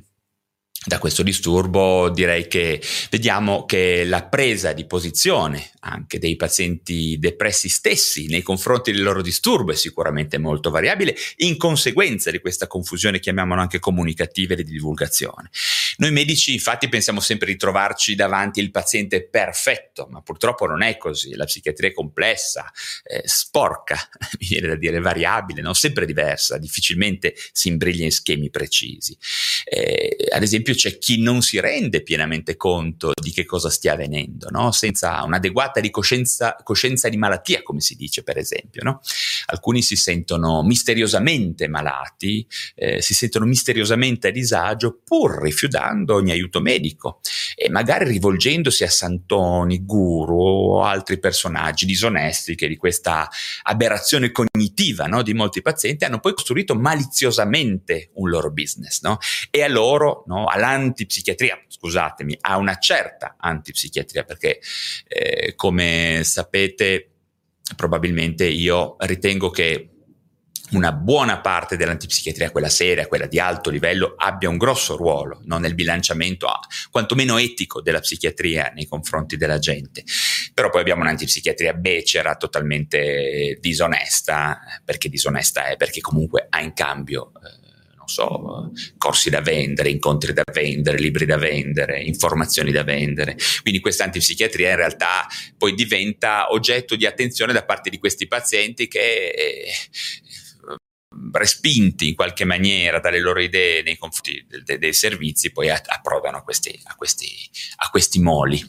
da 0.83 0.99
questo 0.99 1.23
disturbo 1.23 2.09
direi 2.09 2.47
che 2.49 2.81
vediamo 3.11 3.67
che 3.67 4.05
la 4.05 4.25
presa 4.25 4.73
di 4.73 4.87
posizione 4.87 5.73
anche 5.81 6.19
dei 6.19 6.37
pazienti 6.37 7.19
depressi 7.19 7.69
stessi 7.69 8.27
nei 8.29 8.41
confronti 8.41 8.91
del 8.91 9.03
loro 9.03 9.21
disturbo 9.21 9.73
è 9.73 9.75
sicuramente 9.75 10.39
molto 10.39 10.71
variabile 10.71 11.15
in 11.37 11.59
conseguenza 11.59 12.31
di 12.31 12.39
questa 12.41 12.67
confusione 12.67 13.21
chiamiamola 13.21 13.61
anche 13.61 13.79
comunicativa 13.79 14.55
e 14.55 14.63
di 14.63 14.73
divulgazione. 14.73 15.51
Noi 15.99 16.13
medici 16.13 16.55
infatti 16.55 16.89
pensiamo 16.89 17.21
sempre 17.21 17.49
di 17.49 17.57
trovarci 17.57 18.15
davanti 18.15 18.61
il 18.61 18.71
paziente 18.71 19.27
perfetto, 19.29 20.09
ma 20.11 20.23
purtroppo 20.23 20.67
non 20.67 20.83
è 20.83 20.97
così, 20.97 21.35
la 21.35 21.45
psichiatria 21.45 21.91
è 21.91 21.93
complessa, 21.93 22.71
eh, 23.05 23.23
sporca, 23.25 23.97
mi 24.41 24.47
viene 24.47 24.69
da 24.69 24.77
dire 24.77 24.99
variabile, 24.99 25.61
non 25.61 25.75
sempre 25.75 26.07
diversa, 26.07 26.57
difficilmente 26.57 27.35
si 27.53 27.69
imbriglia 27.69 28.05
in 28.05 28.13
schemi 28.13 28.49
precisi. 28.49 29.17
Eh, 29.65 30.29
ad 30.31 30.43
esempio 30.43 30.70
esempio 30.71 30.75
c'è 30.75 30.99
chi 30.99 31.21
non 31.21 31.43
si 31.43 31.61
rende 31.61 32.03
pienamente 32.03 32.57
conto 32.57 33.13
di 33.21 33.31
che 33.31 33.45
cosa 33.45 33.71
stia 33.71 33.93
avvenendo, 33.93 34.49
no? 34.51 34.73
senza 34.73 35.23
un'adeguata 35.25 35.81
di 35.81 35.91
coscienza, 35.91 36.57
coscienza, 36.63 37.09
di 37.09 37.17
malattia, 37.17 37.63
come 37.63 37.81
si 37.81 37.97
dice 37.97 38.23
per 38.23 38.39
esempio. 38.39 38.83
No? 38.83 39.01
Alcuni 39.47 39.83
si 39.83 39.97
sentono 39.97 40.63
misteriosamente 40.63 41.69
malati, 41.69 42.47
eh, 42.75 43.03
si 43.03 43.15
sentono 43.15 43.47
misteriosamente 43.47 44.29
a 44.29 44.31
disagio 44.31 45.01
pur 45.05 45.41
rifiutando 45.43 46.15
ogni 46.15 46.31
aiuto 46.31 46.61
medico 46.61 47.21
e 47.55 47.69
magari 47.69 48.07
rivolgendosi 48.07 48.85
a 48.85 48.91
santoni, 48.91 49.85
guru 49.85 50.39
o 50.39 50.83
altri 50.83 51.19
personaggi 51.19 51.87
disonesti 51.87 52.55
che 52.55 52.69
di 52.69 52.77
questa 52.77 53.29
aberrazione 53.63 54.31
cognitiva 54.31 55.07
no, 55.07 55.23
di 55.23 55.35
molti 55.35 55.63
pazienti 55.63 56.05
hanno 56.05 56.21
poi 56.21 56.35
costruito 56.35 56.75
maliziosamente 56.75 58.11
un 58.15 58.29
loro 58.29 58.51
business 58.51 59.01
e 59.51 59.63
a 59.63 59.69
loro, 59.69 60.25
no, 60.27 60.45
all'antipsichiatria, 60.61 61.63
scusatemi, 61.67 62.39
a 62.41 62.57
una 62.57 62.77
certa 62.79 63.37
antipsichiatria, 63.39 64.25
perché 64.25 64.61
eh, 65.09 65.55
come 65.55 66.21
sapete 66.25 67.11
probabilmente 67.77 68.47
io 68.47 68.97
ritengo 69.01 69.51
che 69.51 69.91
una 70.73 70.93
buona 70.93 71.41
parte 71.41 71.77
dell'antipsichiatria, 71.77 72.51
quella 72.51 72.69
seria, 72.69 73.07
quella 73.07 73.27
di 73.27 73.41
alto 73.41 73.71
livello, 73.71 74.15
abbia 74.17 74.49
un 74.49 74.57
grosso 74.57 74.97
ruolo 74.97 75.41
no? 75.45 75.59
nel 75.59 75.75
bilanciamento, 75.75 76.47
quantomeno 76.91 77.39
etico, 77.39 77.81
della 77.81 78.01
psichiatria 78.01 78.71
nei 78.75 78.87
confronti 78.87 79.37
della 79.37 79.59
gente. 79.59 80.05
Però 80.55 80.71
poi 80.71 80.81
abbiamo 80.81 81.03
un'antipsichiatria 81.03 81.73
becera, 81.75 82.37
totalmente 82.37 83.59
disonesta, 83.61 84.61
perché 84.85 85.09
disonesta 85.09 85.67
è 85.67 85.77
perché 85.77 86.01
comunque 86.01 86.47
ha 86.49 86.61
in 86.61 86.73
cambio 86.73 87.33
eh, 87.35 87.60
so, 88.11 88.73
corsi 88.99 89.31
da 89.31 89.41
vendere, 89.41 89.91
incontri 89.91 90.33
da 90.33 90.43
vendere, 90.53 90.99
libri 90.99 91.25
da 91.25 91.37
vendere, 91.37 92.03
informazioni 92.03 92.73
da 92.73 92.83
vendere. 92.83 93.37
Quindi 93.63 93.81
questa 93.81 94.05
antipsichiatria 94.05 94.71
in 94.71 94.77
realtà 94.77 95.27
poi 95.57 95.75
diventa 95.75 96.53
oggetto 96.53 96.97
di 96.97 97.07
attenzione 97.07 97.53
da 97.53 97.65
parte 97.65 97.91
di 97.91 97.99
questi 97.99 98.27
pazienti 98.27 98.89
che 98.89 99.29
eh, 99.29 99.73
respinti 101.33 102.09
in 102.09 102.15
qualche 102.15 102.45
maniera 102.45 103.01
dalle 103.01 103.21
loro 103.21 103.41
idee 103.41 103.83
nei 103.83 103.99
confronti 103.99 104.45
dei, 104.65 104.93
servizi, 104.93 105.53
poi 105.53 105.71
approdano 105.71 106.39
a 106.39 106.43
questi, 106.43 106.79
a 106.85 106.95
questi, 106.95 107.29
a 107.77 107.91
questi 107.91 108.21
moli. 108.21 108.63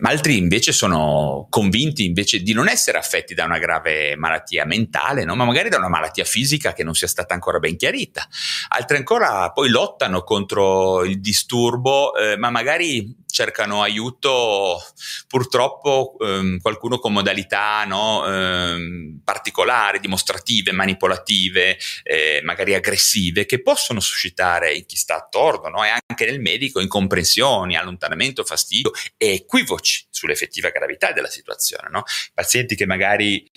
Ma 0.00 0.10
altri 0.10 0.36
invece 0.36 0.72
sono 0.72 1.46
convinti 1.50 2.04
invece 2.04 2.42
di 2.42 2.52
non 2.52 2.68
essere 2.68 2.98
affetti 2.98 3.34
da 3.34 3.44
una 3.44 3.58
grave 3.58 4.16
malattia 4.16 4.64
mentale, 4.64 5.24
no? 5.24 5.34
ma 5.34 5.44
magari 5.44 5.68
da 5.68 5.78
una 5.78 5.88
malattia 5.88 6.24
fisica 6.24 6.72
che 6.72 6.84
non 6.84 6.94
sia 6.94 7.08
stata 7.08 7.34
ancora 7.34 7.58
ben 7.58 7.76
chiarita. 7.76 8.26
Altri 8.68 8.96
ancora 8.96 9.50
poi 9.52 9.68
lottano 9.68 10.22
contro 10.22 11.04
il 11.04 11.20
disturbo, 11.20 12.14
eh, 12.14 12.36
ma 12.36 12.50
magari 12.50 13.24
cercano 13.36 13.82
aiuto 13.82 14.82
purtroppo 15.28 16.16
ehm, 16.20 16.58
qualcuno 16.60 16.98
con 16.98 17.12
modalità 17.12 17.84
no, 17.84 18.26
ehm, 18.26 19.20
particolari, 19.22 20.00
dimostrative, 20.00 20.72
manipolative, 20.72 21.76
eh, 22.02 22.40
magari 22.44 22.74
aggressive, 22.74 23.44
che 23.44 23.60
possono 23.60 24.00
suscitare 24.00 24.72
in 24.72 24.86
chi 24.86 24.96
sta 24.96 25.16
attorno 25.16 25.68
no, 25.68 25.84
e 25.84 25.88
anche 26.06 26.24
nel 26.24 26.40
medico 26.40 26.80
incomprensioni, 26.80 27.76
allontanamento, 27.76 28.42
fastidio 28.42 28.92
e 29.18 29.34
equivoci 29.34 29.85
sull'effettiva 30.10 30.70
gravità 30.70 31.12
della 31.12 31.28
situazione. 31.28 31.88
No? 31.90 32.02
Pazienti 32.34 32.74
che 32.74 32.86
magari 32.86 33.50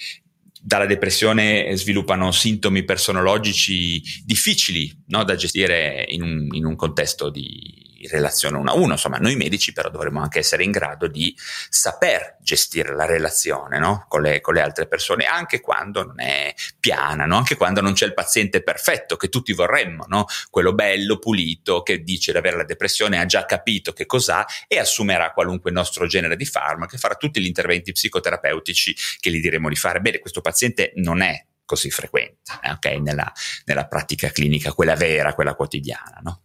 dalla 0.61 0.85
depressione 0.85 1.75
sviluppano 1.75 2.31
sintomi 2.31 2.83
personologici 2.83 4.01
difficili 4.25 4.91
no, 5.07 5.23
da 5.23 5.35
gestire 5.35 6.05
in 6.09 6.21
un, 6.21 6.47
in 6.51 6.65
un 6.65 6.75
contesto 6.75 7.29
di 7.29 7.88
in 7.99 8.09
relazione 8.09 8.57
uno 8.57 8.71
a 8.71 8.75
uno. 8.75 8.93
Insomma, 8.93 9.17
noi 9.17 9.35
medici 9.35 9.73
però 9.73 9.89
dovremmo 9.89 10.21
anche 10.21 10.39
essere 10.39 10.63
in 10.63 10.71
grado 10.71 11.07
di 11.07 11.35
saper 11.69 12.37
gestire 12.41 12.95
la 12.95 13.05
relazione 13.05 13.79
no? 13.79 14.05
con, 14.07 14.21
le, 14.21 14.41
con, 14.41 14.53
le, 14.53 14.61
altre 14.61 14.87
persone, 14.87 15.25
anche 15.25 15.59
quando 15.59 16.03
non 16.03 16.19
è 16.19 16.53
piana, 16.79 17.25
no? 17.25 17.37
anche 17.37 17.55
quando 17.55 17.81
non 17.81 17.93
c'è 17.93 18.05
il 18.05 18.13
paziente 18.13 18.63
perfetto 18.63 19.15
che 19.15 19.29
tutti 19.29 19.53
vorremmo, 19.53 20.05
no? 20.07 20.25
quello 20.49 20.73
bello, 20.73 21.19
pulito, 21.19 21.83
che 21.83 22.03
dice 22.03 22.31
di 22.31 22.37
avere 22.37 22.57
la 22.57 22.65
depressione, 22.65 23.19
ha 23.19 23.25
già 23.25 23.45
capito 23.45 23.93
che 23.93 24.05
cos'ha 24.05 24.45
e 24.67 24.79
assumerà 24.79 25.31
qualunque 25.31 25.71
nostro 25.71 26.07
genere 26.07 26.35
di 26.35 26.45
farmaco 26.45 26.95
e 26.95 26.97
farà 26.97 27.15
tutti 27.15 27.41
gli 27.41 27.45
interventi 27.45 27.91
psicoterapeutici 27.91 28.95
che 29.19 29.31
gli 29.31 29.39
diremo 29.39 29.69
di 29.69 29.75
fare. 29.75 29.99
Bene, 29.99 30.19
questo 30.19 30.41
paziente 30.41 30.91
non 30.95 31.21
è 31.21 31.45
così 31.69 31.91
frequente 31.91 32.59
eh, 32.63 32.71
okay? 32.71 32.99
nella, 32.99 33.31
nella, 33.65 33.85
pratica 33.85 34.31
clinica, 34.31 34.73
quella 34.73 34.95
vera, 34.95 35.35
quella 35.35 35.53
quotidiana. 35.53 36.19
No? 36.23 36.41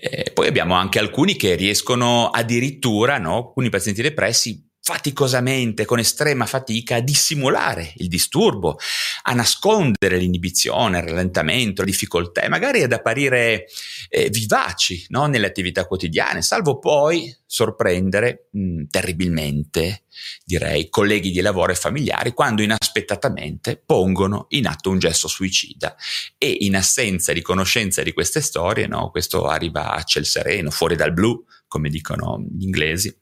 Eh, 0.00 0.30
poi 0.32 0.48
abbiamo 0.48 0.74
anche 0.74 0.98
alcuni 0.98 1.36
che 1.36 1.54
riescono 1.54 2.28
addirittura, 2.28 3.18
no? 3.18 3.36
alcuni 3.48 3.68
pazienti 3.68 4.02
depressi, 4.02 4.66
faticosamente, 4.84 5.84
con 5.84 6.00
estrema 6.00 6.44
fatica, 6.44 6.96
a 6.96 7.00
dissimulare 7.00 7.92
il 7.98 8.08
disturbo, 8.08 8.78
a 9.22 9.32
nascondere 9.32 10.18
l'inibizione, 10.18 10.98
il 10.98 11.04
rallentamento, 11.04 11.82
la 11.82 11.86
difficoltà 11.86 12.40
e 12.40 12.48
magari 12.48 12.82
ad 12.82 12.92
apparire 12.92 13.66
eh, 14.08 14.28
vivaci 14.28 15.06
no? 15.10 15.26
nelle 15.26 15.46
attività 15.46 15.86
quotidiane, 15.86 16.42
salvo 16.42 16.80
poi 16.80 17.32
sorprendere 17.46 18.48
mh, 18.50 18.60
mm, 18.60 18.82
terribilmente, 18.90 20.02
direi, 20.44 20.88
colleghi 20.88 21.30
di 21.30 21.40
lavoro 21.40 21.70
e 21.70 21.76
familiari 21.76 22.32
quando 22.32 22.62
inaspettatamente 22.62 23.80
pongono 23.86 24.46
in 24.48 24.66
atto 24.66 24.90
un 24.90 24.98
gesto 24.98 25.28
suicida 25.28 25.94
e 26.36 26.50
in 26.60 26.74
assenza 26.74 27.32
di 27.32 27.40
conoscenza 27.40 28.02
di 28.02 28.12
queste 28.12 28.40
storie, 28.40 28.88
no? 28.88 29.10
questo 29.10 29.46
arriva 29.46 29.92
a 29.92 30.02
ciel 30.02 30.26
sereno, 30.26 30.70
fuori 30.70 30.96
dal 30.96 31.12
blu, 31.12 31.44
come 31.68 31.88
dicono 31.88 32.44
gli 32.50 32.64
inglesi 32.64 33.20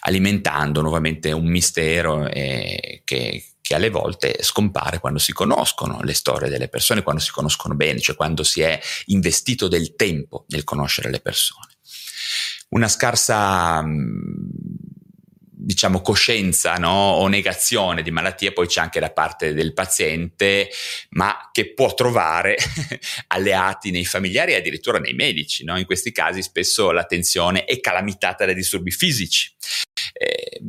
alimentando 0.00 0.80
nuovamente 0.80 1.32
un 1.32 1.46
mistero 1.46 2.26
eh, 2.28 3.02
che, 3.04 3.44
che 3.60 3.74
alle 3.74 3.90
volte 3.90 4.38
scompare 4.40 4.98
quando 4.98 5.18
si 5.18 5.32
conoscono 5.32 6.00
le 6.02 6.14
storie 6.14 6.48
delle 6.48 6.68
persone, 6.68 7.02
quando 7.02 7.20
si 7.20 7.30
conoscono 7.30 7.74
bene, 7.74 8.00
cioè 8.00 8.16
quando 8.16 8.42
si 8.42 8.60
è 8.60 8.80
investito 9.06 9.68
del 9.68 9.94
tempo 9.96 10.44
nel 10.48 10.64
conoscere 10.64 11.10
le 11.10 11.20
persone. 11.20 11.68
Una 12.70 12.88
scarsa 12.88 13.84
diciamo 15.62 16.00
coscienza 16.00 16.74
no? 16.76 16.90
o 16.90 17.28
negazione 17.28 18.02
di 18.02 18.10
malattie 18.10 18.52
poi 18.52 18.66
c'è 18.66 18.80
anche 18.80 18.98
da 18.98 19.10
parte 19.10 19.52
del 19.52 19.74
paziente 19.74 20.70
ma 21.10 21.50
che 21.52 21.74
può 21.74 21.92
trovare 21.94 22.56
alleati 23.28 23.90
nei 23.90 24.04
familiari 24.04 24.52
e 24.52 24.56
addirittura 24.56 24.98
nei 24.98 25.12
medici 25.12 25.64
no? 25.64 25.78
in 25.78 25.84
questi 25.84 26.12
casi 26.12 26.42
spesso 26.42 26.90
l'attenzione 26.90 27.64
è 27.64 27.78
calamitata 27.78 28.46
dai 28.46 28.54
disturbi 28.54 28.90
fisici 28.90 29.54
eh, 30.20 30.60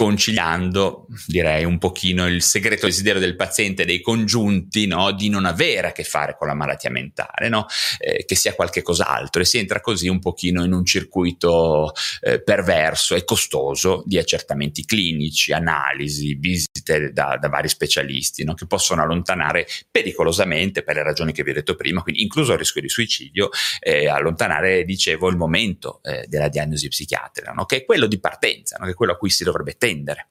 conciliando, 0.00 1.08
direi, 1.26 1.66
un 1.66 1.76
pochino 1.76 2.26
il 2.26 2.40
segreto 2.40 2.86
desiderio 2.86 3.20
del 3.20 3.36
paziente, 3.36 3.84
dei 3.84 4.00
congiunti, 4.00 4.86
no? 4.86 5.12
di 5.12 5.28
non 5.28 5.44
avere 5.44 5.88
a 5.88 5.92
che 5.92 6.04
fare 6.04 6.36
con 6.38 6.46
la 6.46 6.54
malattia 6.54 6.88
mentale, 6.88 7.50
no? 7.50 7.66
eh, 7.98 8.24
che 8.24 8.34
sia 8.34 8.54
qualche 8.54 8.80
cos'altro 8.80 9.42
e 9.42 9.44
si 9.44 9.58
entra 9.58 9.82
così 9.82 10.08
un 10.08 10.18
pochino 10.18 10.64
in 10.64 10.72
un 10.72 10.86
circuito 10.86 11.92
eh, 12.22 12.42
perverso 12.42 13.14
e 13.14 13.24
costoso 13.24 14.02
di 14.06 14.16
accertamenti 14.16 14.86
clinici, 14.86 15.52
analisi, 15.52 16.32
visite 16.32 17.12
da, 17.12 17.36
da 17.38 17.48
vari 17.50 17.68
specialisti, 17.68 18.42
no? 18.42 18.54
che 18.54 18.66
possono 18.66 19.02
allontanare 19.02 19.66
pericolosamente, 19.90 20.82
per 20.82 20.94
le 20.94 21.02
ragioni 21.02 21.32
che 21.32 21.42
vi 21.42 21.50
ho 21.50 21.52
detto 21.52 21.74
prima, 21.74 22.00
quindi 22.00 22.22
incluso 22.22 22.52
il 22.52 22.58
rischio 22.58 22.80
di 22.80 22.88
suicidio, 22.88 23.50
eh, 23.80 24.08
allontanare, 24.08 24.82
dicevo, 24.84 25.28
il 25.28 25.36
momento 25.36 26.00
eh, 26.04 26.24
della 26.26 26.48
diagnosi 26.48 26.88
psichiatrica, 26.88 27.52
che 27.66 27.76
è 27.76 27.84
quello 27.84 28.06
di 28.06 28.18
partenza, 28.18 28.78
che 28.82 28.92
è 28.92 28.94
quello 28.94 29.12
a 29.12 29.16
cui 29.18 29.28
si 29.28 29.44
dovrebbe 29.44 29.72
tendere 29.72 29.88
attendere. 29.90 30.28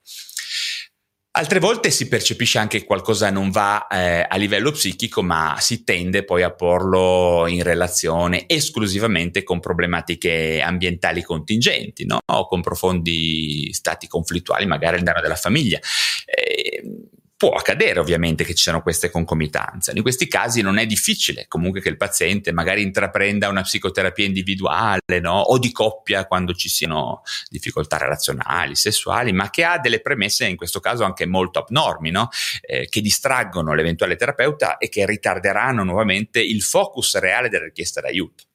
Altre 1.32 1.60
volte 1.60 1.92
si 1.92 2.08
percepisce 2.08 2.58
anche 2.58 2.80
che 2.80 2.84
qualcosa 2.84 3.30
non 3.30 3.52
va 3.52 3.86
eh, 3.86 4.26
a 4.28 4.36
livello 4.36 4.72
psichico, 4.72 5.22
ma 5.22 5.56
si 5.60 5.84
tende 5.84 6.24
poi 6.24 6.42
a 6.42 6.52
porlo 6.52 7.46
in 7.46 7.62
relazione 7.62 8.48
esclusivamente 8.48 9.44
con 9.44 9.60
problematiche 9.60 10.60
ambientali 10.60 11.22
contingenti, 11.22 12.04
no? 12.04 12.18
o 12.32 12.48
con 12.48 12.60
profondi 12.62 13.72
stati 13.72 14.08
conflittuali, 14.08 14.66
magari 14.66 14.94
all'interno 14.94 15.20
della 15.20 15.36
famiglia. 15.36 15.78
Eh, 16.24 16.82
Può 17.40 17.52
accadere 17.52 17.98
ovviamente 18.00 18.44
che 18.44 18.52
ci 18.52 18.64
siano 18.64 18.82
queste 18.82 19.08
concomitanze. 19.08 19.92
In 19.94 20.02
questi 20.02 20.28
casi 20.28 20.60
non 20.60 20.76
è 20.76 20.84
difficile 20.84 21.46
comunque 21.48 21.80
che 21.80 21.88
il 21.88 21.96
paziente 21.96 22.52
magari 22.52 22.82
intraprenda 22.82 23.48
una 23.48 23.62
psicoterapia 23.62 24.26
individuale 24.26 25.20
no? 25.22 25.40
o 25.40 25.56
di 25.56 25.72
coppia 25.72 26.26
quando 26.26 26.52
ci 26.52 26.68
siano 26.68 27.22
difficoltà 27.48 27.96
relazionali, 27.96 28.74
sessuali, 28.74 29.32
ma 29.32 29.48
che 29.48 29.64
ha 29.64 29.78
delle 29.78 30.02
premesse 30.02 30.44
in 30.44 30.56
questo 30.56 30.80
caso 30.80 31.02
anche 31.04 31.24
molto 31.24 31.60
abnormi, 31.60 32.10
no? 32.10 32.28
eh, 32.60 32.86
che 32.90 33.00
distraggono 33.00 33.72
l'eventuale 33.72 34.16
terapeuta 34.16 34.76
e 34.76 34.90
che 34.90 35.06
ritarderanno 35.06 35.82
nuovamente 35.82 36.42
il 36.42 36.60
focus 36.60 37.16
reale 37.16 37.48
della 37.48 37.64
richiesta 37.64 38.02
d'aiuto. 38.02 38.49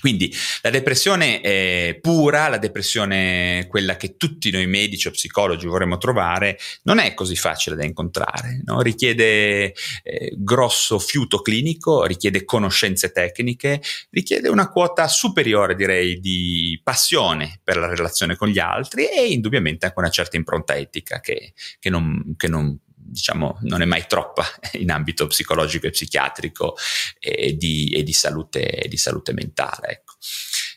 Quindi 0.00 0.32
la 0.62 0.70
depressione 0.70 1.40
è 1.40 1.98
pura, 2.00 2.48
la 2.48 2.58
depressione 2.58 3.66
quella 3.68 3.96
che 3.96 4.16
tutti 4.16 4.50
noi 4.50 4.66
medici 4.66 5.08
o 5.08 5.10
psicologi 5.10 5.66
vorremmo 5.66 5.98
trovare, 5.98 6.58
non 6.82 6.98
è 6.98 7.14
così 7.14 7.36
facile 7.36 7.76
da 7.76 7.84
incontrare, 7.84 8.60
no? 8.64 8.80
richiede 8.80 9.74
eh, 10.02 10.34
grosso 10.36 10.98
fiuto 10.98 11.40
clinico, 11.40 12.04
richiede 12.04 12.44
conoscenze 12.44 13.10
tecniche, 13.10 13.82
richiede 14.10 14.48
una 14.48 14.68
quota 14.68 15.08
superiore 15.08 15.74
direi 15.74 16.20
di 16.20 16.80
passione 16.82 17.60
per 17.62 17.76
la 17.76 17.88
relazione 17.88 18.36
con 18.36 18.48
gli 18.48 18.58
altri 18.58 19.08
e 19.08 19.26
indubbiamente 19.26 19.86
anche 19.86 19.98
una 19.98 20.10
certa 20.10 20.36
impronta 20.36 20.76
etica 20.76 21.20
che, 21.20 21.52
che, 21.78 21.90
non, 21.90 22.34
che 22.36 22.48
non 22.48 22.78
diciamo, 23.08 23.58
non 23.62 23.82
è 23.82 23.84
mai 23.84 24.06
troppa 24.06 24.44
in 24.78 24.90
ambito 24.90 25.26
psicologico 25.26 25.86
e 25.86 25.90
psichiatrico 25.90 26.76
e 27.18 27.56
di, 27.56 27.90
e 27.90 28.02
di, 28.02 28.12
salute, 28.12 28.86
di 28.88 28.96
salute, 28.96 29.32
mentale. 29.32 29.88
Ecco. 29.88 30.14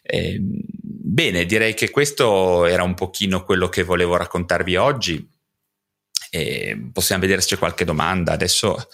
Eh, 0.04 0.38
bene, 0.39 1.46
direi 1.46 1.74
che 1.74 1.89
questo 1.89 2.65
era 2.65 2.84
un 2.84 2.94
pochino 2.94 3.44
quello 3.44 3.70
che 3.70 3.84
volevo 3.84 4.15
raccontarvi 4.15 4.76
oggi. 4.76 5.30
Eh, 6.34 6.89
possiamo 6.94 7.22
vedere 7.22 7.41
se 7.41 7.50
c'è 7.50 7.58
qualche 7.58 7.86
domanda. 7.86 8.32
Adesso 8.32 8.88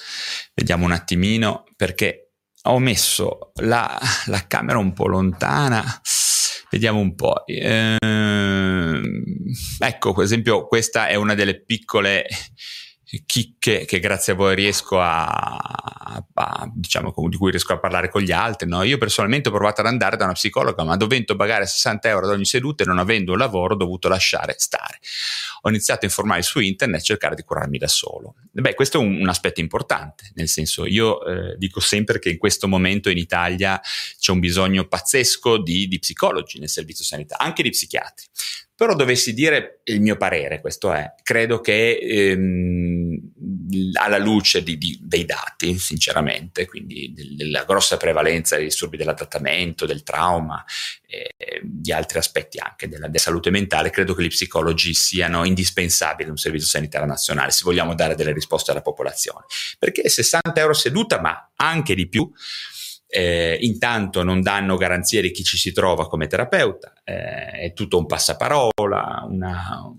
vediamo 0.54 0.86
un 0.86 0.92
attimino 0.92 1.66
perché 1.76 2.32
ho 2.64 2.80
messo 2.80 3.52
la, 3.62 3.98
la 4.26 4.48
camera 4.48 4.80
un 4.80 4.94
po' 4.94 5.08
lontana. 5.08 6.02
Vediamo 6.70 7.00
un 7.00 7.16
po'. 7.16 7.46
Eh, 7.46 7.98
ecco, 9.80 10.14
per 10.14 10.24
esempio, 10.24 10.68
questa 10.68 11.08
è 11.08 11.16
una 11.16 11.34
delle 11.34 11.64
piccole 11.64 12.26
chicche 13.26 13.86
che 13.86 14.00
grazie 14.00 14.34
a 14.34 14.36
voi 14.36 14.54
riesco 14.54 15.00
a, 15.00 15.26
a, 16.34 16.72
diciamo 16.74 17.14
di 17.30 17.38
cui 17.38 17.52
riesco 17.52 17.72
a 17.72 17.80
parlare 17.80 18.10
con 18.10 18.22
gli 18.22 18.34
altri 18.34 18.68
no? 18.68 18.84
io 18.84 18.98
personalmente 18.98 19.48
ho 19.48 19.52
provato 19.54 19.80
ad 19.80 19.88
andare 19.88 20.18
da 20.18 20.26
una 20.26 20.34
psicologa 20.34 20.84
ma 20.84 20.98
dovendo 20.98 21.36
pagare 21.38 21.66
60 21.66 22.10
euro 22.10 22.26
ad 22.26 22.34
ogni 22.34 22.46
seduta 22.46 22.84
e 22.84 22.86
non 22.86 23.00
avendo 23.00 23.32
un 23.32 23.38
lavoro 23.38 23.76
ho 23.76 23.78
dovuto 23.78 24.10
lasciare 24.10 24.56
stare. 24.58 25.00
Ho 25.62 25.70
iniziato 25.70 26.02
a 26.02 26.08
informarmi 26.08 26.44
su 26.44 26.60
internet 26.60 27.00
e 27.00 27.04
cercare 27.04 27.36
di 27.36 27.44
curarmi 27.44 27.78
da 27.78 27.88
solo. 27.88 28.36
Beh 28.52 28.74
questo 28.74 28.98
è 28.98 29.02
un, 29.02 29.22
un 29.22 29.30
aspetto 29.30 29.62
importante 29.62 30.32
nel 30.34 30.50
senso 30.50 30.86
io 30.86 31.26
eh, 31.26 31.56
dico 31.58 31.80
sempre 31.80 32.20
che 32.20 32.30
in 32.30 32.38
questo 32.38 32.68
momento 32.68 33.10
in 33.10 33.18
Italia 33.18 33.80
c'è 34.20 34.32
un 34.34 34.40
bisogno 34.40 34.86
pazzesco 34.86 35.58
di, 35.58 35.88
di 35.88 36.00
psicologi 36.00 36.60
nel 36.60 36.70
servizio 36.70 37.06
sanitario 37.06 37.46
anche 37.46 37.64
di 37.64 37.70
psichiatri 37.70 38.26
però 38.78 38.94
dovessi 38.94 39.34
dire 39.34 39.80
il 39.86 40.02
mio 40.02 40.18
parere, 40.18 40.62
questo 40.62 40.94
è, 40.94 41.16
credo 41.24 41.62
che 41.62 41.98
ehm, 41.98 43.18
alla 43.94 44.20
luce 44.20 44.62
di, 44.62 44.78
di, 44.78 45.00
dei 45.02 45.26
dati, 45.26 45.80
sinceramente, 45.80 46.68
quindi 46.68 47.12
della 47.36 47.64
grossa 47.64 47.98
prevalenza 47.98 48.56
dei 48.56 48.66
disturbi 48.66 48.96
dell'adattamento, 48.96 49.88
del 49.88 50.04
trauma, 50.04 50.64
eh, 51.08 51.34
di 51.64 51.92
altri 51.92 52.20
aspetti 52.20 52.60
anche 52.60 52.88
della, 52.88 53.08
della, 53.08 53.18
salute 53.18 53.50
mentale, 53.50 53.90
credo 53.90 54.14
che 54.14 54.22
gli 54.22 54.28
psicologi 54.28 54.94
siano 54.94 55.44
indispensabili 55.44 56.26
in 56.26 56.30
un 56.30 56.38
servizio 56.38 56.68
sanitario 56.68 57.08
nazionale 57.08 57.50
se 57.50 57.62
vogliamo 57.64 57.96
dare 57.96 58.14
delle 58.14 58.32
risposte 58.32 58.70
alla 58.70 58.84
popolazione. 58.84 59.46
Perché 59.80 60.08
60 60.08 60.54
euro 60.62 60.74
seduta, 60.74 61.20
ma 61.20 61.50
anche 61.56 61.96
di 61.96 62.08
più, 62.08 62.32
eh, 63.08 63.58
intanto 63.62 64.24
non 64.24 64.42
danno 64.42 64.76
garanzie 64.76 65.22
di 65.22 65.32
chi 65.32 65.44
ci 65.44 65.58
si 65.58 65.72
trova 65.72 66.08
come 66.08 66.28
terapeuta, 66.28 66.94
eh, 67.04 67.50
è 67.52 67.74
tutto 67.74 67.98
un 67.98 68.06
passaparola, 68.06 69.26
una, 69.28 69.94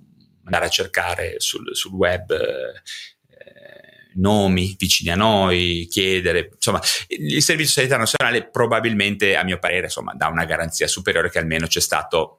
andare 0.45 0.67
a 0.67 0.71
cercare 0.71 1.35
sul, 1.39 1.75
sul 1.75 1.93
web 1.93 2.31
eh, 2.31 2.89
nomi 4.15 4.75
vicini 4.79 5.11
a 5.11 5.17
noi, 5.17 5.87
chiedere, 5.91 6.51
insomma, 6.55 6.81
il 7.09 7.43
Servizio 7.43 7.73
Sanitario 7.73 8.05
Nazionale 8.05 8.51
probabilmente, 8.51 9.37
a 9.37 9.45
mio 9.45 9.59
parere, 9.59 9.85
insomma, 9.85 10.13
dà 10.15 10.29
una 10.29 10.45
garanzia 10.45 10.87
superiore 10.87 11.31
che 11.31 11.39
almeno 11.39 11.67
c'è 11.67 11.81
stato 11.81 12.38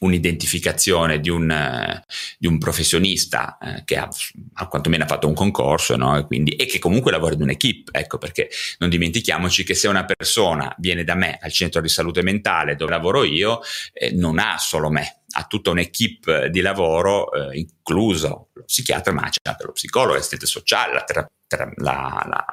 un'identificazione 0.00 1.20
di 1.20 1.30
un, 1.30 2.02
di 2.38 2.46
un 2.46 2.58
professionista 2.58 3.58
uh, 3.60 3.84
che 3.84 3.96
ha, 3.96 4.08
ha, 4.54 4.66
quantomeno 4.68 5.06
fatto 5.06 5.26
un 5.26 5.34
concorso 5.34 5.96
no? 5.96 6.16
e, 6.16 6.26
quindi, 6.26 6.52
e, 6.52 6.66
che 6.66 6.78
comunque 6.78 7.10
lavora 7.10 7.34
in 7.34 7.42
un'equipe, 7.42 7.98
ecco 7.98 8.18
perché 8.18 8.48
non 8.78 8.88
dimentichiamoci 8.88 9.64
che 9.64 9.74
se 9.74 9.88
una 9.88 10.04
persona 10.04 10.74
viene 10.78 11.04
da 11.04 11.14
me 11.14 11.38
al 11.40 11.52
centro 11.52 11.80
di 11.80 11.88
salute 11.88 12.22
mentale 12.22 12.76
dove 12.76 12.90
lavoro 12.90 13.24
io, 13.24 13.60
eh, 13.92 14.12
non 14.12 14.38
ha 14.38 14.58
solo 14.58 14.90
me, 14.90 15.22
ha 15.32 15.44
tutta 15.44 15.70
un'equipe 15.70 16.50
di 16.50 16.60
lavoro, 16.60 17.32
eh, 17.32 17.58
incluso 17.58 18.48
lo 18.52 18.64
psichiatra, 18.64 19.12
ma 19.12 19.28
c'è 19.28 19.38
anche 19.42 19.64
lo 19.64 19.72
psicologo, 19.72 20.14
l'assistente 20.14 20.46
sociale, 20.46 20.94
la, 20.94 21.02
terapia 21.02 21.36
la, 21.56 21.72
la, 21.76 22.44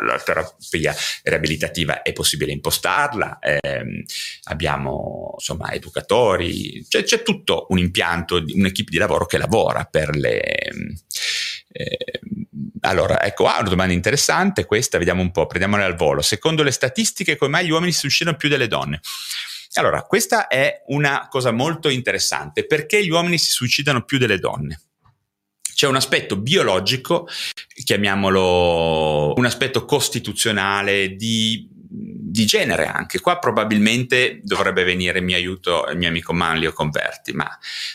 la, 0.00 0.18
terapia 0.24 0.94
riabilitativa 1.22 2.02
è 2.02 2.12
possibile 2.12 2.52
impostarla, 2.52 3.38
eh, 3.38 4.04
abbiamo 4.44 5.34
insomma 5.36 5.72
educatori, 5.72 6.84
cioè, 6.88 7.02
c'è 7.02 7.22
tutto 7.22 7.66
un 7.70 7.78
impianto, 7.78 8.36
un'equipe 8.36 8.90
di 8.90 8.98
lavoro 8.98 9.26
che 9.26 9.38
lavora 9.38 9.84
per 9.84 10.16
le... 10.16 10.40
Eh, 11.72 12.20
allora, 12.80 13.22
ecco, 13.22 13.46
ah, 13.46 13.60
una 13.60 13.68
domanda 13.68 13.92
interessante, 13.92 14.64
questa, 14.64 14.98
vediamo 14.98 15.22
un 15.22 15.30
po', 15.30 15.46
prendiamola 15.46 15.84
al 15.84 15.94
volo. 15.94 16.22
Secondo 16.22 16.62
le 16.62 16.70
statistiche, 16.70 17.36
come 17.36 17.50
mai 17.50 17.66
gli 17.66 17.70
uomini 17.70 17.92
si 17.92 18.00
suicidano 18.00 18.36
più 18.36 18.48
delle 18.48 18.66
donne? 18.66 19.00
Allora, 19.74 20.02
questa 20.02 20.48
è 20.48 20.82
una 20.86 21.28
cosa 21.28 21.52
molto 21.52 21.88
interessante, 21.88 22.66
perché 22.66 23.04
gli 23.04 23.10
uomini 23.10 23.38
si 23.38 23.52
suicidano 23.52 24.02
più 24.02 24.18
delle 24.18 24.38
donne? 24.38 24.80
C'è 25.80 25.86
un 25.86 25.96
aspetto 25.96 26.36
biologico, 26.36 27.26
chiamiamolo 27.84 29.32
un 29.34 29.46
aspetto 29.46 29.86
costituzionale 29.86 31.16
di, 31.16 31.66
di 31.72 32.44
genere 32.44 32.84
anche. 32.84 33.18
Qua 33.20 33.38
probabilmente 33.38 34.40
dovrebbe 34.42 34.84
venire 34.84 35.22
mio 35.22 35.36
aiuto 35.36 35.86
il 35.88 35.96
mio 35.96 36.08
amico 36.08 36.34
Manlio 36.34 36.74
Converti, 36.74 37.32
ma 37.32 37.48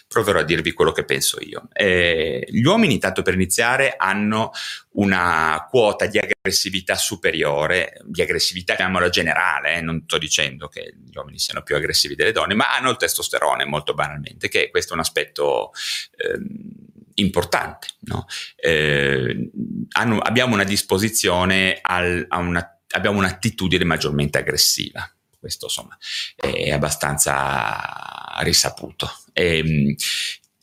proverò 0.08 0.40
a 0.40 0.44
dirvi 0.44 0.74
quello 0.74 0.92
che 0.92 1.06
penso 1.06 1.38
io. 1.40 1.68
Eh, 1.74 2.48
gli 2.50 2.64
uomini, 2.64 2.96
intanto 2.96 3.22
per 3.22 3.36
iniziare, 3.36 3.94
hanno 3.96 4.50
una 4.94 5.68
quota 5.70 6.08
di 6.08 6.18
aggressività 6.18 6.96
superiore, 6.96 8.02
di 8.04 8.24
aggressività 8.24 8.74
chiamiamola 8.74 9.10
generale, 9.10 9.76
eh, 9.76 9.82
non 9.82 10.02
sto 10.06 10.18
dicendo 10.18 10.70
che 10.70 10.96
gli 11.06 11.16
uomini 11.16 11.38
siano 11.38 11.62
più 11.62 11.76
aggressivi 11.76 12.16
delle 12.16 12.32
donne, 12.32 12.56
ma 12.56 12.76
hanno 12.76 12.90
il 12.90 12.98
testosterone 12.98 13.64
molto 13.64 13.94
banalmente, 13.94 14.48
che 14.48 14.72
questo 14.72 14.94
è 14.94 14.96
un 14.96 15.02
aspetto... 15.02 15.72
Eh, 16.18 16.94
importante. 17.16 17.88
No? 18.02 18.26
Eh, 18.56 19.50
hanno, 19.92 20.20
abbiamo 20.20 20.54
una 20.54 20.64
disposizione, 20.64 21.80
al, 21.82 22.26
una, 22.30 22.80
abbiamo 22.90 23.20
un'attitudine 23.20 23.84
maggiormente 23.84 24.38
aggressiva. 24.38 25.10
Questo 25.40 25.66
insomma 25.66 25.96
è 26.36 26.72
abbastanza 26.72 28.36
risaputo. 28.40 29.10
E, 29.32 29.58
ehm, 29.58 29.96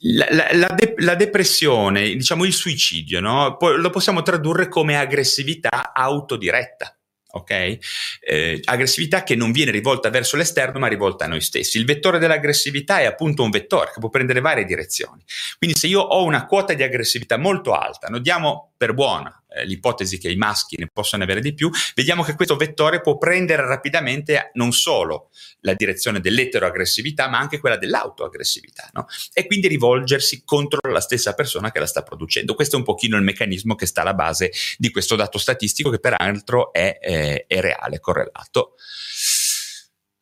la, 0.04 0.26
la, 0.30 0.48
la, 0.54 0.74
de- 0.74 0.94
la, 0.96 1.14
depressione, 1.14 2.14
diciamo 2.14 2.44
il 2.44 2.52
suicidio, 2.52 3.20
no? 3.20 3.56
Poi 3.56 3.80
lo 3.80 3.90
possiamo 3.90 4.22
tradurre 4.22 4.66
come 4.66 4.98
aggressività 4.98 5.92
autodiretta 5.94 6.96
ok? 7.32 7.78
Eh, 8.20 8.60
aggressività 8.64 9.22
che 9.22 9.34
non 9.34 9.52
viene 9.52 9.70
rivolta 9.70 10.10
verso 10.10 10.36
l'esterno 10.36 10.78
ma 10.78 10.86
rivolta 10.86 11.24
a 11.24 11.28
noi 11.28 11.40
stessi. 11.40 11.78
Il 11.78 11.84
vettore 11.84 12.18
dell'aggressività 12.18 13.00
è 13.00 13.04
appunto 13.04 13.42
un 13.42 13.50
vettore 13.50 13.90
che 13.92 14.00
può 14.00 14.08
prendere 14.08 14.40
varie 14.40 14.64
direzioni. 14.64 15.22
Quindi 15.58 15.76
se 15.76 15.86
io 15.86 16.00
ho 16.00 16.24
una 16.24 16.46
quota 16.46 16.72
di 16.74 16.82
aggressività 16.82 17.36
molto 17.36 17.72
alta, 17.72 18.08
noi 18.08 18.20
diamo 18.20 18.72
per 18.76 18.94
buona 18.94 19.41
eh, 19.54 19.64
l'ipotesi 19.64 20.18
che 20.18 20.30
i 20.30 20.36
maschi 20.36 20.76
ne 20.78 20.88
possano 20.92 21.22
avere 21.22 21.40
di 21.40 21.54
più, 21.54 21.70
vediamo 21.94 22.22
che 22.22 22.34
questo 22.34 22.56
vettore 22.56 23.00
può 23.00 23.18
prendere 23.18 23.66
rapidamente 23.66 24.50
non 24.54 24.72
solo 24.72 25.30
la 25.60 25.74
direzione 25.74 26.20
dell'eteroaggressività, 26.20 27.28
ma 27.28 27.38
anche 27.38 27.58
quella 27.58 27.76
dell'autoaggressività, 27.76 28.90
no? 28.92 29.06
e 29.32 29.46
quindi 29.46 29.68
rivolgersi 29.68 30.42
contro 30.44 30.80
la 30.90 31.00
stessa 31.00 31.34
persona 31.34 31.70
che 31.70 31.78
la 31.78 31.86
sta 31.86 32.02
producendo. 32.02 32.54
Questo 32.54 32.76
è 32.76 32.78
un 32.78 32.84
pochino 32.84 33.16
il 33.16 33.22
meccanismo 33.22 33.74
che 33.74 33.86
sta 33.86 34.02
alla 34.02 34.14
base 34.14 34.52
di 34.76 34.90
questo 34.90 35.16
dato 35.16 35.38
statistico 35.38 35.90
che 35.90 35.98
peraltro 35.98 36.72
è, 36.72 36.98
eh, 37.00 37.44
è 37.46 37.60
reale, 37.60 38.00
correlato. 38.00 38.74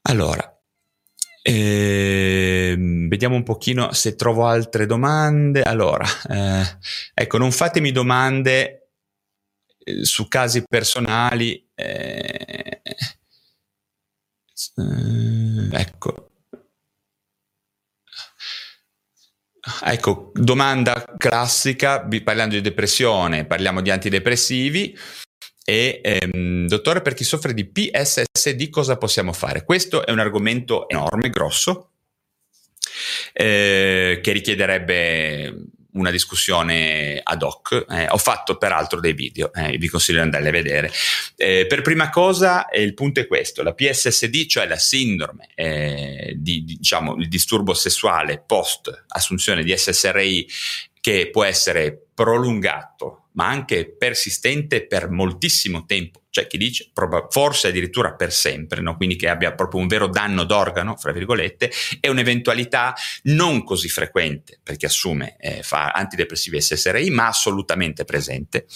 Allora, 0.02 0.60
eh, 1.42 2.74
vediamo 3.08 3.34
un 3.34 3.42
pochino 3.42 3.92
se 3.92 4.14
trovo 4.14 4.46
altre 4.46 4.86
domande. 4.86 5.62
Allora, 5.62 6.04
eh, 6.28 6.78
ecco, 7.14 7.38
non 7.38 7.52
fatemi 7.52 7.92
domande 7.92 8.79
eh, 9.82 10.04
su 10.04 10.28
casi 10.28 10.64
personali. 10.68 11.68
Eh, 11.74 12.82
eh, 14.76 15.68
ecco. 15.72 16.30
Ecco, 19.82 20.32
domanda 20.34 21.04
classica, 21.18 22.06
parlando 22.24 22.54
di 22.54 22.60
depressione, 22.60 23.44
parliamo 23.44 23.80
di 23.82 23.90
antidepressivi. 23.90 24.96
E 25.64 26.00
ehm, 26.02 26.66
dottore, 26.66 27.02
per 27.02 27.14
chi 27.14 27.24
soffre 27.24 27.54
di 27.54 27.66
PSSD 27.66 28.70
cosa 28.70 28.96
possiamo 28.96 29.32
fare? 29.32 29.64
Questo 29.64 30.04
è 30.04 30.10
un 30.10 30.18
argomento 30.18 30.88
enorme, 30.88 31.30
grosso, 31.30 31.92
eh, 33.32 34.20
che 34.22 34.32
richiederebbe 34.32 35.54
una 35.92 36.10
discussione 36.10 37.20
ad 37.22 37.42
hoc. 37.42 37.86
Eh, 37.88 38.06
ho 38.08 38.18
fatto 38.18 38.56
peraltro 38.56 39.00
dei 39.00 39.12
video, 39.12 39.52
eh, 39.52 39.76
vi 39.78 39.88
consiglio 39.88 40.18
di 40.18 40.24
andarli 40.24 40.48
a 40.48 40.52
vedere. 40.52 40.92
Eh, 41.36 41.66
per 41.66 41.82
prima 41.82 42.10
cosa, 42.10 42.68
eh, 42.68 42.82
il 42.82 42.94
punto 42.94 43.20
è 43.20 43.26
questo: 43.26 43.62
la 43.62 43.74
PSSD, 43.74 44.46
cioè 44.46 44.66
la 44.66 44.78
sindrome 44.78 45.48
eh, 45.54 46.34
di, 46.36 46.64
diciamo, 46.64 47.16
il 47.16 47.28
disturbo 47.28 47.74
sessuale 47.74 48.42
post 48.44 49.04
assunzione 49.08 49.62
di 49.62 49.76
SSRI, 49.76 50.48
che 51.00 51.30
può 51.30 51.44
essere 51.44 52.08
prolungato, 52.14 53.19
ma 53.32 53.48
anche 53.48 53.94
persistente 53.96 54.86
per 54.86 55.10
moltissimo 55.10 55.84
tempo. 55.84 56.22
C'è 56.30 56.46
chi 56.46 56.58
dice 56.58 56.90
prob- 56.92 57.30
forse 57.30 57.68
addirittura 57.68 58.14
per 58.14 58.32
sempre, 58.32 58.80
no? 58.80 58.96
quindi 58.96 59.16
che 59.16 59.28
abbia 59.28 59.52
proprio 59.52 59.80
un 59.80 59.88
vero 59.88 60.06
danno 60.08 60.44
d'organo, 60.44 60.96
fra 60.96 61.12
virgolette, 61.12 61.70
è 62.00 62.08
un'eventualità 62.08 62.94
non 63.24 63.64
così 63.64 63.88
frequente 63.88 64.60
perché 64.62 64.86
assume 64.86 65.36
eh, 65.38 65.62
fa 65.62 65.90
antidepressivi 65.90 66.60
SSRI, 66.60 67.10
ma 67.10 67.28
assolutamente 67.28 68.04
presente, 68.04 68.66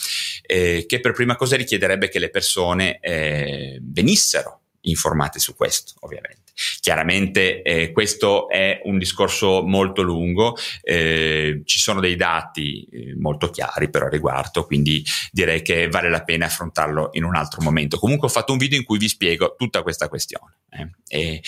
eh, 0.42 0.84
che 0.86 1.00
per 1.00 1.12
prima 1.12 1.36
cosa 1.36 1.56
richiederebbe 1.56 2.08
che 2.08 2.18
le 2.18 2.30
persone 2.30 2.98
eh, 3.00 3.78
venissero 3.82 4.62
informate 4.82 5.38
su 5.38 5.54
questo, 5.54 5.94
ovviamente. 6.00 6.43
Chiaramente 6.80 7.62
eh, 7.62 7.92
questo 7.92 8.48
è 8.48 8.80
un 8.84 8.98
discorso 8.98 9.62
molto 9.64 10.02
lungo, 10.02 10.56
eh, 10.82 11.62
ci 11.64 11.78
sono 11.78 12.00
dei 12.00 12.16
dati 12.16 12.86
eh, 12.90 13.14
molto 13.16 13.50
chiari 13.50 13.90
però 13.90 14.06
a 14.06 14.10
riguardo, 14.10 14.64
quindi 14.64 15.04
direi 15.32 15.62
che 15.62 15.88
vale 15.88 16.08
la 16.08 16.22
pena 16.22 16.46
affrontarlo 16.46 17.10
in 17.12 17.24
un 17.24 17.34
altro 17.34 17.62
momento. 17.62 17.98
Comunque 17.98 18.28
ho 18.28 18.30
fatto 18.30 18.52
un 18.52 18.58
video 18.58 18.78
in 18.78 18.84
cui 18.84 18.98
vi 18.98 19.08
spiego 19.08 19.54
tutta 19.56 19.82
questa 19.82 20.08
questione. 20.08 20.58
Eh. 20.70 20.90
E, 21.08 21.42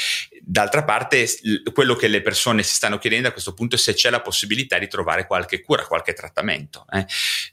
d'altra 0.49 0.85
parte, 0.85 1.27
quello 1.73 1.97
che 1.97 2.07
le 2.07 2.23
persone 2.23 2.63
si 2.63 2.75
stanno 2.75 2.99
chiedendo 2.99 3.27
a 3.27 3.33
questo 3.33 3.53
punto 3.53 3.75
è 3.75 3.79
se 3.79 3.95
c'è 3.95 4.11
la 4.11 4.21
possibilità 4.21 4.79
di 4.79 4.87
trovare 4.87 5.27
qualche 5.27 5.61
cura, 5.61 5.85
qualche 5.85 6.13
trattamento. 6.13 6.87
Eh. 6.89 7.07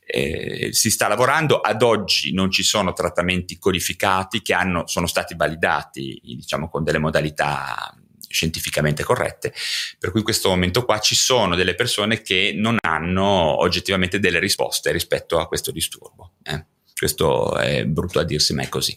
Eh, 0.05 0.73
si 0.73 0.91
sta 0.91 1.07
lavorando, 1.07 1.59
ad 1.59 1.81
oggi 1.81 2.33
non 2.33 2.51
ci 2.51 2.61
sono 2.61 2.93
trattamenti 2.93 3.57
codificati 3.57 4.43
che 4.43 4.53
hanno, 4.53 4.85
sono 4.85 5.07
stati 5.07 5.33
validati 5.33 6.21
diciamo, 6.23 6.69
con 6.69 6.83
delle 6.83 6.99
modalità 6.99 7.97
scientificamente 8.27 9.03
corrette, 9.03 9.53
per 9.97 10.11
cui 10.11 10.19
in 10.19 10.25
questo 10.25 10.49
momento 10.49 10.85
qua 10.85 10.99
ci 10.99 11.15
sono 11.15 11.55
delle 11.55 11.73
persone 11.73 12.21
che 12.21 12.53
non 12.55 12.77
hanno 12.79 13.25
oggettivamente 13.59 14.19
delle 14.19 14.39
risposte 14.39 14.91
rispetto 14.91 15.39
a 15.39 15.47
questo 15.47 15.71
disturbo. 15.71 16.33
Eh. 16.43 16.63
Questo 16.95 17.57
è 17.57 17.85
brutto 17.85 18.19
a 18.19 18.23
dirsi, 18.23 18.53
ma 18.53 18.61
è 18.61 18.69
così. 18.69 18.95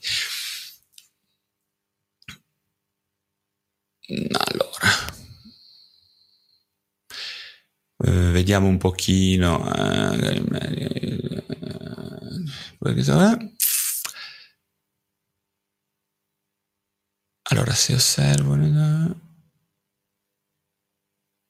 Allora, 4.08 4.88
eh, 8.04 8.30
vediamo 8.30 8.68
un 8.68 8.78
pochino. 8.78 9.68
Eh, 9.74 10.42
allora, 17.50 17.74
se 17.74 17.94
osservo... 17.94 18.54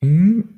Mm. 0.05 0.56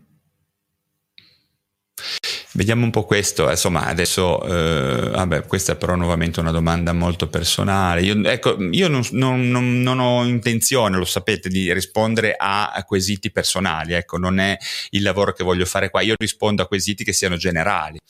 Vediamo 2.59 2.83
un 2.83 2.91
po' 2.91 3.05
questo, 3.05 3.49
insomma 3.49 3.87
adesso, 3.87 4.43
eh, 4.43 5.11
vabbè, 5.11 5.47
questa 5.47 5.75
è 5.75 5.77
però 5.77 5.95
nuovamente 5.95 6.41
una 6.41 6.51
domanda 6.51 6.93
molto 6.93 7.29
personale. 7.29 8.03
Io, 8.03 8.21
ecco, 8.29 8.57
io 8.73 8.89
non, 8.89 9.01
non, 9.13 9.49
non, 9.49 9.81
non, 9.81 10.01
ho 10.01 10.25
intenzione, 10.25 10.97
lo 10.97 11.05
sapete, 11.05 11.49
di 11.49 11.73
rispondere 11.73 12.35
a, 12.37 12.83
quesiti 12.85 13.31
personali, 13.31 13.93
ecco, 13.93 14.19
non 14.19 14.41
è 14.41 14.57
il 14.91 15.03
lavoro 15.03 15.33
che 15.33 15.45
voglio 15.45 15.67
fare 15.67 15.89
qua, 15.89 16.01
io 16.01 16.17
rispondo 16.19 16.61
a 16.61 16.67
quesiti 16.67 17.05
che 17.05 17.13
siano 17.13 17.37
generali. 17.37 18.01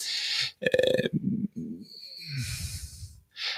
Eh, 0.58 1.10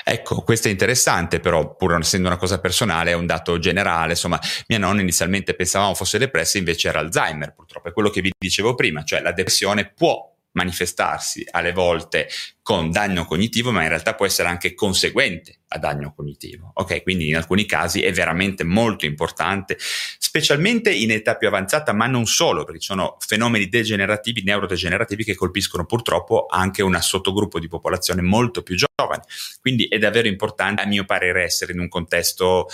Ecco, 0.02 0.42
questo 0.42 0.66
è 0.66 0.72
interessante, 0.72 1.38
però, 1.38 1.76
pur 1.76 1.94
essendo 1.94 2.26
una 2.26 2.36
cosa 2.36 2.58
personale, 2.58 3.12
è 3.12 3.14
un 3.14 3.26
dato 3.26 3.60
generale. 3.60 4.12
Insomma, 4.12 4.40
mia 4.66 4.78
nonna 4.78 5.02
inizialmente 5.02 5.54
pensavamo 5.54 5.94
fosse 5.94 6.18
depressa, 6.18 6.58
invece 6.58 6.88
era 6.88 6.98
Alzheimer, 6.98 7.52
purtroppo. 7.54 7.90
È 7.90 7.92
quello 7.92 8.10
che 8.10 8.20
vi 8.20 8.32
dicevo 8.36 8.74
prima, 8.74 9.04
cioè 9.04 9.20
la 9.20 9.30
depressione 9.30 9.92
può 9.94 10.30
manifestarsi 10.52 11.46
alle 11.50 11.72
volte 11.72 12.28
con 12.70 12.92
danno 12.92 13.24
cognitivo, 13.24 13.72
ma 13.72 13.82
in 13.82 13.88
realtà 13.88 14.14
può 14.14 14.26
essere 14.26 14.48
anche 14.48 14.74
conseguente 14.74 15.62
a 15.70 15.78
danno 15.78 16.14
cognitivo. 16.14 16.70
Ok, 16.74 17.02
quindi 17.02 17.26
in 17.26 17.34
alcuni 17.34 17.66
casi 17.66 18.00
è 18.00 18.12
veramente 18.12 18.62
molto 18.62 19.06
importante, 19.06 19.76
specialmente 19.76 20.92
in 20.92 21.10
età 21.10 21.34
più 21.34 21.48
avanzata, 21.48 21.92
ma 21.92 22.06
non 22.06 22.26
solo, 22.26 22.62
perché 22.62 22.78
ci 22.78 22.86
sono 22.86 23.16
fenomeni 23.18 23.68
degenerativi, 23.68 24.44
neurodegenerativi 24.44 25.24
che 25.24 25.34
colpiscono 25.34 25.84
purtroppo 25.84 26.46
anche 26.48 26.80
un 26.82 26.96
sottogruppo 27.00 27.58
di 27.58 27.66
popolazione 27.66 28.22
molto 28.22 28.62
più 28.62 28.76
giovane. 28.76 29.24
Quindi 29.60 29.88
è 29.88 29.98
davvero 29.98 30.28
importante, 30.28 30.82
a 30.82 30.86
mio 30.86 31.04
parere, 31.04 31.42
essere 31.42 31.72
in 31.72 31.80
un 31.80 31.88
contesto, 31.88 32.68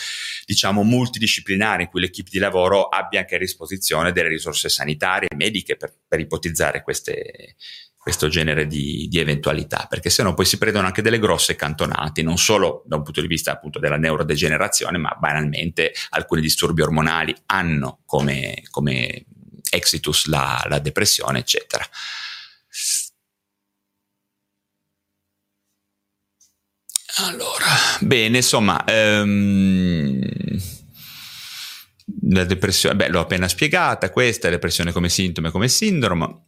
diciamo, 0.44 0.82
multidisciplinare 0.82 1.84
in 1.84 1.88
cui 1.88 2.02
l'equipe 2.02 2.28
di 2.30 2.38
lavoro 2.38 2.88
abbia 2.88 3.20
anche 3.20 3.36
a 3.36 3.38
disposizione 3.38 4.12
delle 4.12 4.28
risorse 4.28 4.68
sanitarie 4.68 5.28
e 5.30 5.36
mediche 5.36 5.78
per, 5.78 5.90
per 6.06 6.20
ipotizzare 6.20 6.82
queste 6.82 7.56
questo 8.06 8.28
genere 8.28 8.68
di, 8.68 9.08
di, 9.10 9.18
eventualità, 9.18 9.86
perché 9.88 10.10
sennò 10.10 10.32
poi 10.32 10.44
si 10.44 10.58
prendono 10.58 10.86
anche 10.86 11.02
delle 11.02 11.18
grosse 11.18 11.56
cantonate, 11.56 12.22
non 12.22 12.38
solo 12.38 12.84
da 12.86 12.94
un 12.94 13.02
punto 13.02 13.20
di 13.20 13.26
vista 13.26 13.50
appunto 13.50 13.80
della 13.80 13.96
neurodegenerazione, 13.96 14.96
ma 14.96 15.16
banalmente 15.18 15.92
alcuni 16.10 16.40
disturbi 16.40 16.82
ormonali 16.82 17.34
hanno 17.46 18.02
come, 18.06 18.62
come 18.70 19.24
exitus 19.70 20.26
la, 20.26 20.64
la 20.68 20.78
depressione, 20.78 21.40
eccetera. 21.40 21.84
Allora, 27.24 27.66
bene, 27.98 28.36
insomma, 28.36 28.84
um, 28.86 30.20
la 32.28 32.44
depressione, 32.44 32.94
beh, 32.94 33.08
l'ho 33.08 33.18
appena 33.18 33.48
spiegata, 33.48 34.10
questa, 34.10 34.48
depressione 34.48 34.92
come 34.92 35.08
sintomo 35.08 35.48
e 35.48 35.50
come 35.50 35.66
sindrome. 35.66 36.45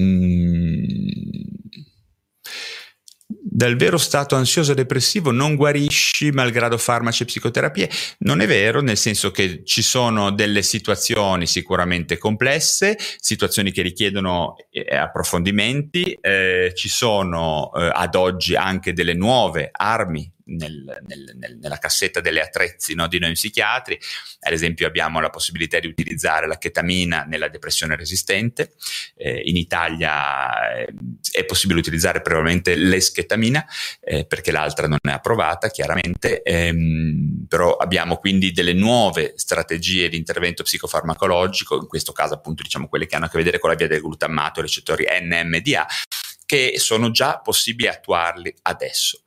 Mm, 0.00 1.08
dal 3.58 3.76
vero 3.76 3.98
stato 3.98 4.36
ansioso 4.36 4.72
depressivo 4.72 5.32
non 5.32 5.56
guarisci 5.56 6.30
malgrado 6.30 6.78
farmaci 6.78 7.24
e 7.24 7.26
psicoterapie. 7.26 7.90
Non 8.18 8.40
è 8.40 8.46
vero, 8.46 8.80
nel 8.80 8.96
senso 8.96 9.30
che 9.32 9.62
ci 9.64 9.82
sono 9.82 10.30
delle 10.30 10.62
situazioni 10.62 11.46
sicuramente 11.46 12.18
complesse, 12.18 12.96
situazioni 13.18 13.72
che 13.72 13.82
richiedono 13.82 14.54
eh, 14.70 14.96
approfondimenti, 14.96 16.16
eh, 16.20 16.72
ci 16.74 16.88
sono 16.88 17.72
eh, 17.74 17.90
ad 17.92 18.14
oggi 18.14 18.54
anche 18.54 18.92
delle 18.92 19.14
nuove 19.14 19.70
armi 19.72 20.30
nel, 20.48 21.00
nel, 21.06 21.32
nel, 21.36 21.58
nella 21.58 21.78
cassetta 21.78 22.20
delle 22.20 22.40
attrezzi 22.40 22.94
no, 22.94 23.08
di 23.08 23.18
noi 23.18 23.32
psichiatri. 23.32 23.98
Ad 24.40 24.52
esempio 24.52 24.86
abbiamo 24.86 25.20
la 25.20 25.30
possibilità 25.30 25.78
di 25.78 25.86
utilizzare 25.86 26.46
la 26.46 26.58
chetamina 26.58 27.24
nella 27.24 27.48
depressione 27.48 27.96
resistente. 27.96 28.72
Eh, 29.16 29.42
in 29.44 29.56
Italia 29.56 30.76
eh, 30.76 30.94
è 31.32 31.44
possibile 31.44 31.80
utilizzare 31.80 32.22
probabilmente 32.22 32.74
l'eschetamina 32.76 33.64
eh, 34.00 34.26
perché 34.26 34.50
l'altra 34.50 34.86
non 34.86 34.98
è 35.02 35.10
approvata 35.10 35.68
chiaramente, 35.68 36.42
ehm, 36.42 37.46
però 37.48 37.76
abbiamo 37.76 38.16
quindi 38.16 38.52
delle 38.52 38.72
nuove 38.72 39.34
strategie 39.36 40.08
di 40.08 40.16
intervento 40.16 40.62
psicofarmacologico, 40.62 41.76
in 41.76 41.86
questo 41.86 42.12
caso 42.12 42.34
appunto 42.34 42.62
diciamo 42.62 42.88
quelle 42.88 43.06
che 43.06 43.16
hanno 43.16 43.26
a 43.26 43.28
che 43.28 43.38
vedere 43.38 43.58
con 43.58 43.70
la 43.70 43.76
via 43.76 43.86
del 43.86 44.00
glutammato, 44.00 44.60
i 44.60 44.62
recettori 44.62 45.06
NMDA, 45.08 45.86
che 46.48 46.78
sono 46.78 47.10
già 47.10 47.40
possibili 47.40 47.88
attuarli 47.88 48.54
adesso. 48.62 49.24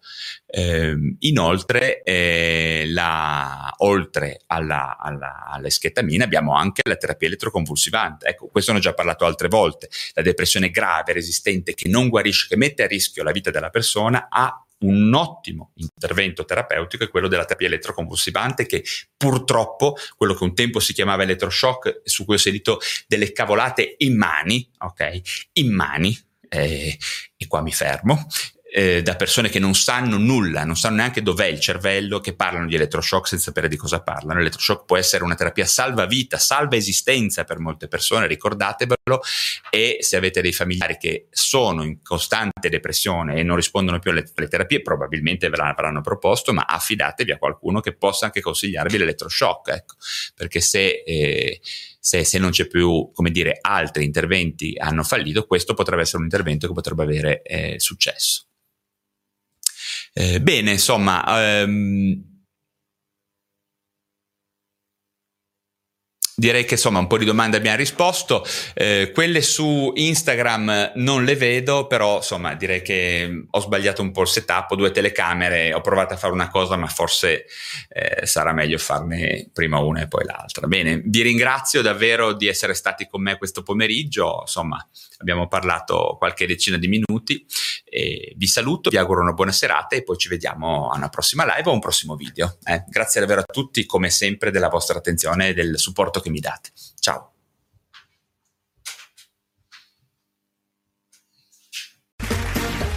Eh, 0.47 0.95
inoltre, 1.19 2.01
eh, 2.01 2.85
la, 2.87 3.71
oltre 3.77 4.41
alla, 4.47 4.97
alla, 4.97 5.45
all'eschetamina, 5.45 6.23
abbiamo 6.23 6.55
anche 6.55 6.81
la 6.83 6.95
terapia 6.95 7.27
elettroconvulsivante. 7.27 8.25
Ecco, 8.25 8.47
questo 8.47 8.71
ne 8.71 8.79
ho 8.79 8.81
già 8.81 8.95
parlato 8.95 9.25
altre 9.25 9.49
volte. 9.49 9.87
La 10.13 10.23
depressione 10.23 10.71
grave, 10.71 11.13
resistente, 11.13 11.75
che 11.75 11.87
non 11.87 12.09
guarisce, 12.09 12.47
che 12.47 12.57
mette 12.57 12.81
a 12.81 12.87
rischio 12.87 13.21
la 13.21 13.31
vita 13.31 13.51
della 13.51 13.69
persona, 13.69 14.25
ha 14.27 14.65
un 14.79 15.13
ottimo 15.13 15.73
intervento 15.75 16.43
terapeutico 16.43 17.03
è 17.03 17.09
quello 17.09 17.27
della 17.27 17.45
terapia 17.45 17.67
elettroconvulsivante 17.67 18.65
che 18.65 18.83
purtroppo 19.15 19.95
quello 20.17 20.33
che 20.33 20.43
un 20.43 20.55
tempo 20.55 20.79
si 20.79 20.91
chiamava 20.93 21.21
elettroshock 21.21 22.01
su 22.03 22.25
cui 22.25 22.33
ho 22.33 22.39
sentito 22.39 22.79
delle 23.05 23.31
cavolate 23.31 23.93
in 23.99 24.17
mani, 24.17 24.67
ok? 24.79 25.21
In 25.53 25.71
mani, 25.71 26.17
eh, 26.53 26.97
e 27.37 27.47
qua 27.47 27.61
mi 27.61 27.71
fermo, 27.71 28.27
eh, 28.73 29.01
da 29.01 29.15
persone 29.15 29.49
che 29.49 29.59
non 29.59 29.73
sanno 29.75 30.17
nulla, 30.17 30.63
non 30.63 30.77
sanno 30.77 30.97
neanche 30.97 31.21
dov'è 31.21 31.45
il 31.45 31.59
cervello, 31.59 32.19
che 32.19 32.35
parlano 32.35 32.67
di 32.67 32.75
elettroshock 32.75 33.27
senza 33.27 33.45
sapere 33.45 33.67
di 33.67 33.75
cosa 33.75 34.01
parlano. 34.01 34.39
L'elettroshock 34.39 34.85
può 34.85 34.97
essere 34.97 35.23
una 35.23 35.35
terapia 35.35 35.65
salva 35.65 36.05
vita, 36.05 36.37
salva 36.37 36.75
esistenza 36.75 37.43
per 37.43 37.59
molte 37.59 37.87
persone, 37.87 38.27
ricordatevelo, 38.27 39.21
e 39.69 39.97
se 39.99 40.15
avete 40.15 40.41
dei 40.41 40.53
familiari 40.53 40.97
che 40.97 41.27
sono 41.31 41.83
in 41.83 42.01
costante 42.01 42.69
depressione 42.69 43.35
e 43.35 43.43
non 43.43 43.57
rispondono 43.57 43.99
più 43.99 44.11
alle, 44.11 44.29
alle 44.33 44.47
terapie, 44.47 44.81
probabilmente 44.81 45.49
ve 45.49 45.57
l'avranno 45.57 46.01
proposto, 46.01 46.53
ma 46.53 46.63
affidatevi 46.63 47.31
a 47.31 47.37
qualcuno 47.37 47.81
che 47.81 47.95
possa 47.95 48.25
anche 48.25 48.39
consigliarvi 48.41 48.97
l'elettroshock, 48.97 49.67
ecco, 49.69 49.95
perché 50.35 50.61
se... 50.61 51.03
Eh, 51.05 51.59
se, 52.01 52.25
se, 52.25 52.39
non 52.39 52.49
c'è 52.49 52.65
più, 52.65 53.11
come 53.13 53.29
dire, 53.29 53.59
altri 53.61 54.03
interventi 54.03 54.73
hanno 54.75 55.03
fallito, 55.03 55.45
questo 55.45 55.75
potrebbe 55.75 56.01
essere 56.01 56.17
un 56.17 56.23
intervento 56.23 56.67
che 56.67 56.73
potrebbe 56.73 57.03
avere 57.03 57.41
eh, 57.43 57.79
successo. 57.79 58.47
Eh, 60.13 60.41
bene, 60.41 60.71
insomma, 60.71 61.61
ehm, 61.61 62.30
direi 66.41 66.65
che 66.65 66.73
insomma 66.73 66.97
un 66.97 67.05
po' 67.05 67.19
di 67.19 67.25
domande 67.25 67.57
abbiamo 67.57 67.77
risposto, 67.77 68.43
eh, 68.73 69.11
quelle 69.13 69.43
su 69.43 69.91
Instagram 69.93 70.93
non 70.95 71.23
le 71.23 71.35
vedo, 71.35 71.85
però 71.85 72.15
insomma 72.17 72.55
direi 72.55 72.81
che 72.81 73.45
ho 73.47 73.59
sbagliato 73.59 74.01
un 74.01 74.11
po' 74.11 74.21
il 74.21 74.27
setup, 74.27 74.71
ho 74.71 74.75
due 74.75 74.89
telecamere, 74.89 75.71
ho 75.71 75.81
provato 75.81 76.15
a 76.15 76.17
fare 76.17 76.33
una 76.33 76.49
cosa 76.49 76.75
ma 76.77 76.87
forse 76.87 77.45
eh, 77.89 78.25
sarà 78.25 78.53
meglio 78.53 78.79
farne 78.79 79.49
prima 79.53 79.77
una 79.77 80.01
e 80.01 80.07
poi 80.07 80.25
l'altra. 80.25 80.65
Bene, 80.65 81.03
vi 81.05 81.21
ringrazio 81.21 81.83
davvero 81.83 82.33
di 82.33 82.47
essere 82.47 82.73
stati 82.73 83.07
con 83.07 83.21
me 83.21 83.37
questo 83.37 83.61
pomeriggio, 83.61 84.39
insomma 84.41 84.83
abbiamo 85.19 85.47
parlato 85.47 86.15
qualche 86.17 86.47
decina 86.47 86.77
di 86.77 86.87
minuti, 86.87 87.45
e 87.83 88.33
vi 88.35 88.47
saluto, 88.47 88.89
vi 88.89 88.97
auguro 88.97 89.21
una 89.21 89.33
buona 89.33 89.51
serata 89.51 89.95
e 89.95 90.01
poi 90.01 90.17
ci 90.17 90.27
vediamo 90.27 90.89
a 90.89 90.97
una 90.97 91.09
prossima 91.09 91.43
live 91.43 91.69
o 91.69 91.71
a 91.71 91.75
un 91.75 91.79
prossimo 91.79 92.15
video. 92.15 92.57
Eh. 92.63 92.83
Grazie 92.87 93.21
davvero 93.21 93.41
a 93.41 93.43
tutti 93.43 93.85
come 93.85 94.09
sempre 94.09 94.49
della 94.49 94.69
vostra 94.69 94.97
attenzione 94.97 95.49
e 95.49 95.53
del 95.53 95.77
supporto 95.77 96.19
che 96.19 96.29
mi 96.31 96.41
date. 96.41 96.71
Ciao. 97.01 97.27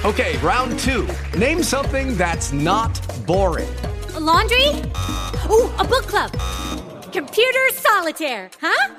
Okay, 0.05 0.37
round 0.39 0.78
two. 0.80 1.09
Name 1.39 1.62
something 1.62 2.14
that's 2.18 2.53
not 2.53 2.93
boring. 3.26 3.74
A 4.14 4.20
laundry? 4.20 4.68
Ooh, 5.49 5.70
a 5.78 5.85
book 5.85 6.07
club. 6.07 6.30
Computer 7.11 7.70
solitaire, 7.72 8.51
huh? 8.61 8.95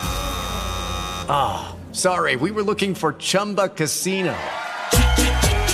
Ah, 1.30 1.76
oh, 1.76 1.94
sorry, 1.94 2.36
we 2.38 2.50
were 2.50 2.64
looking 2.64 2.96
for 2.96 3.14
Chumba 3.14 3.70
Casino. 3.70 4.36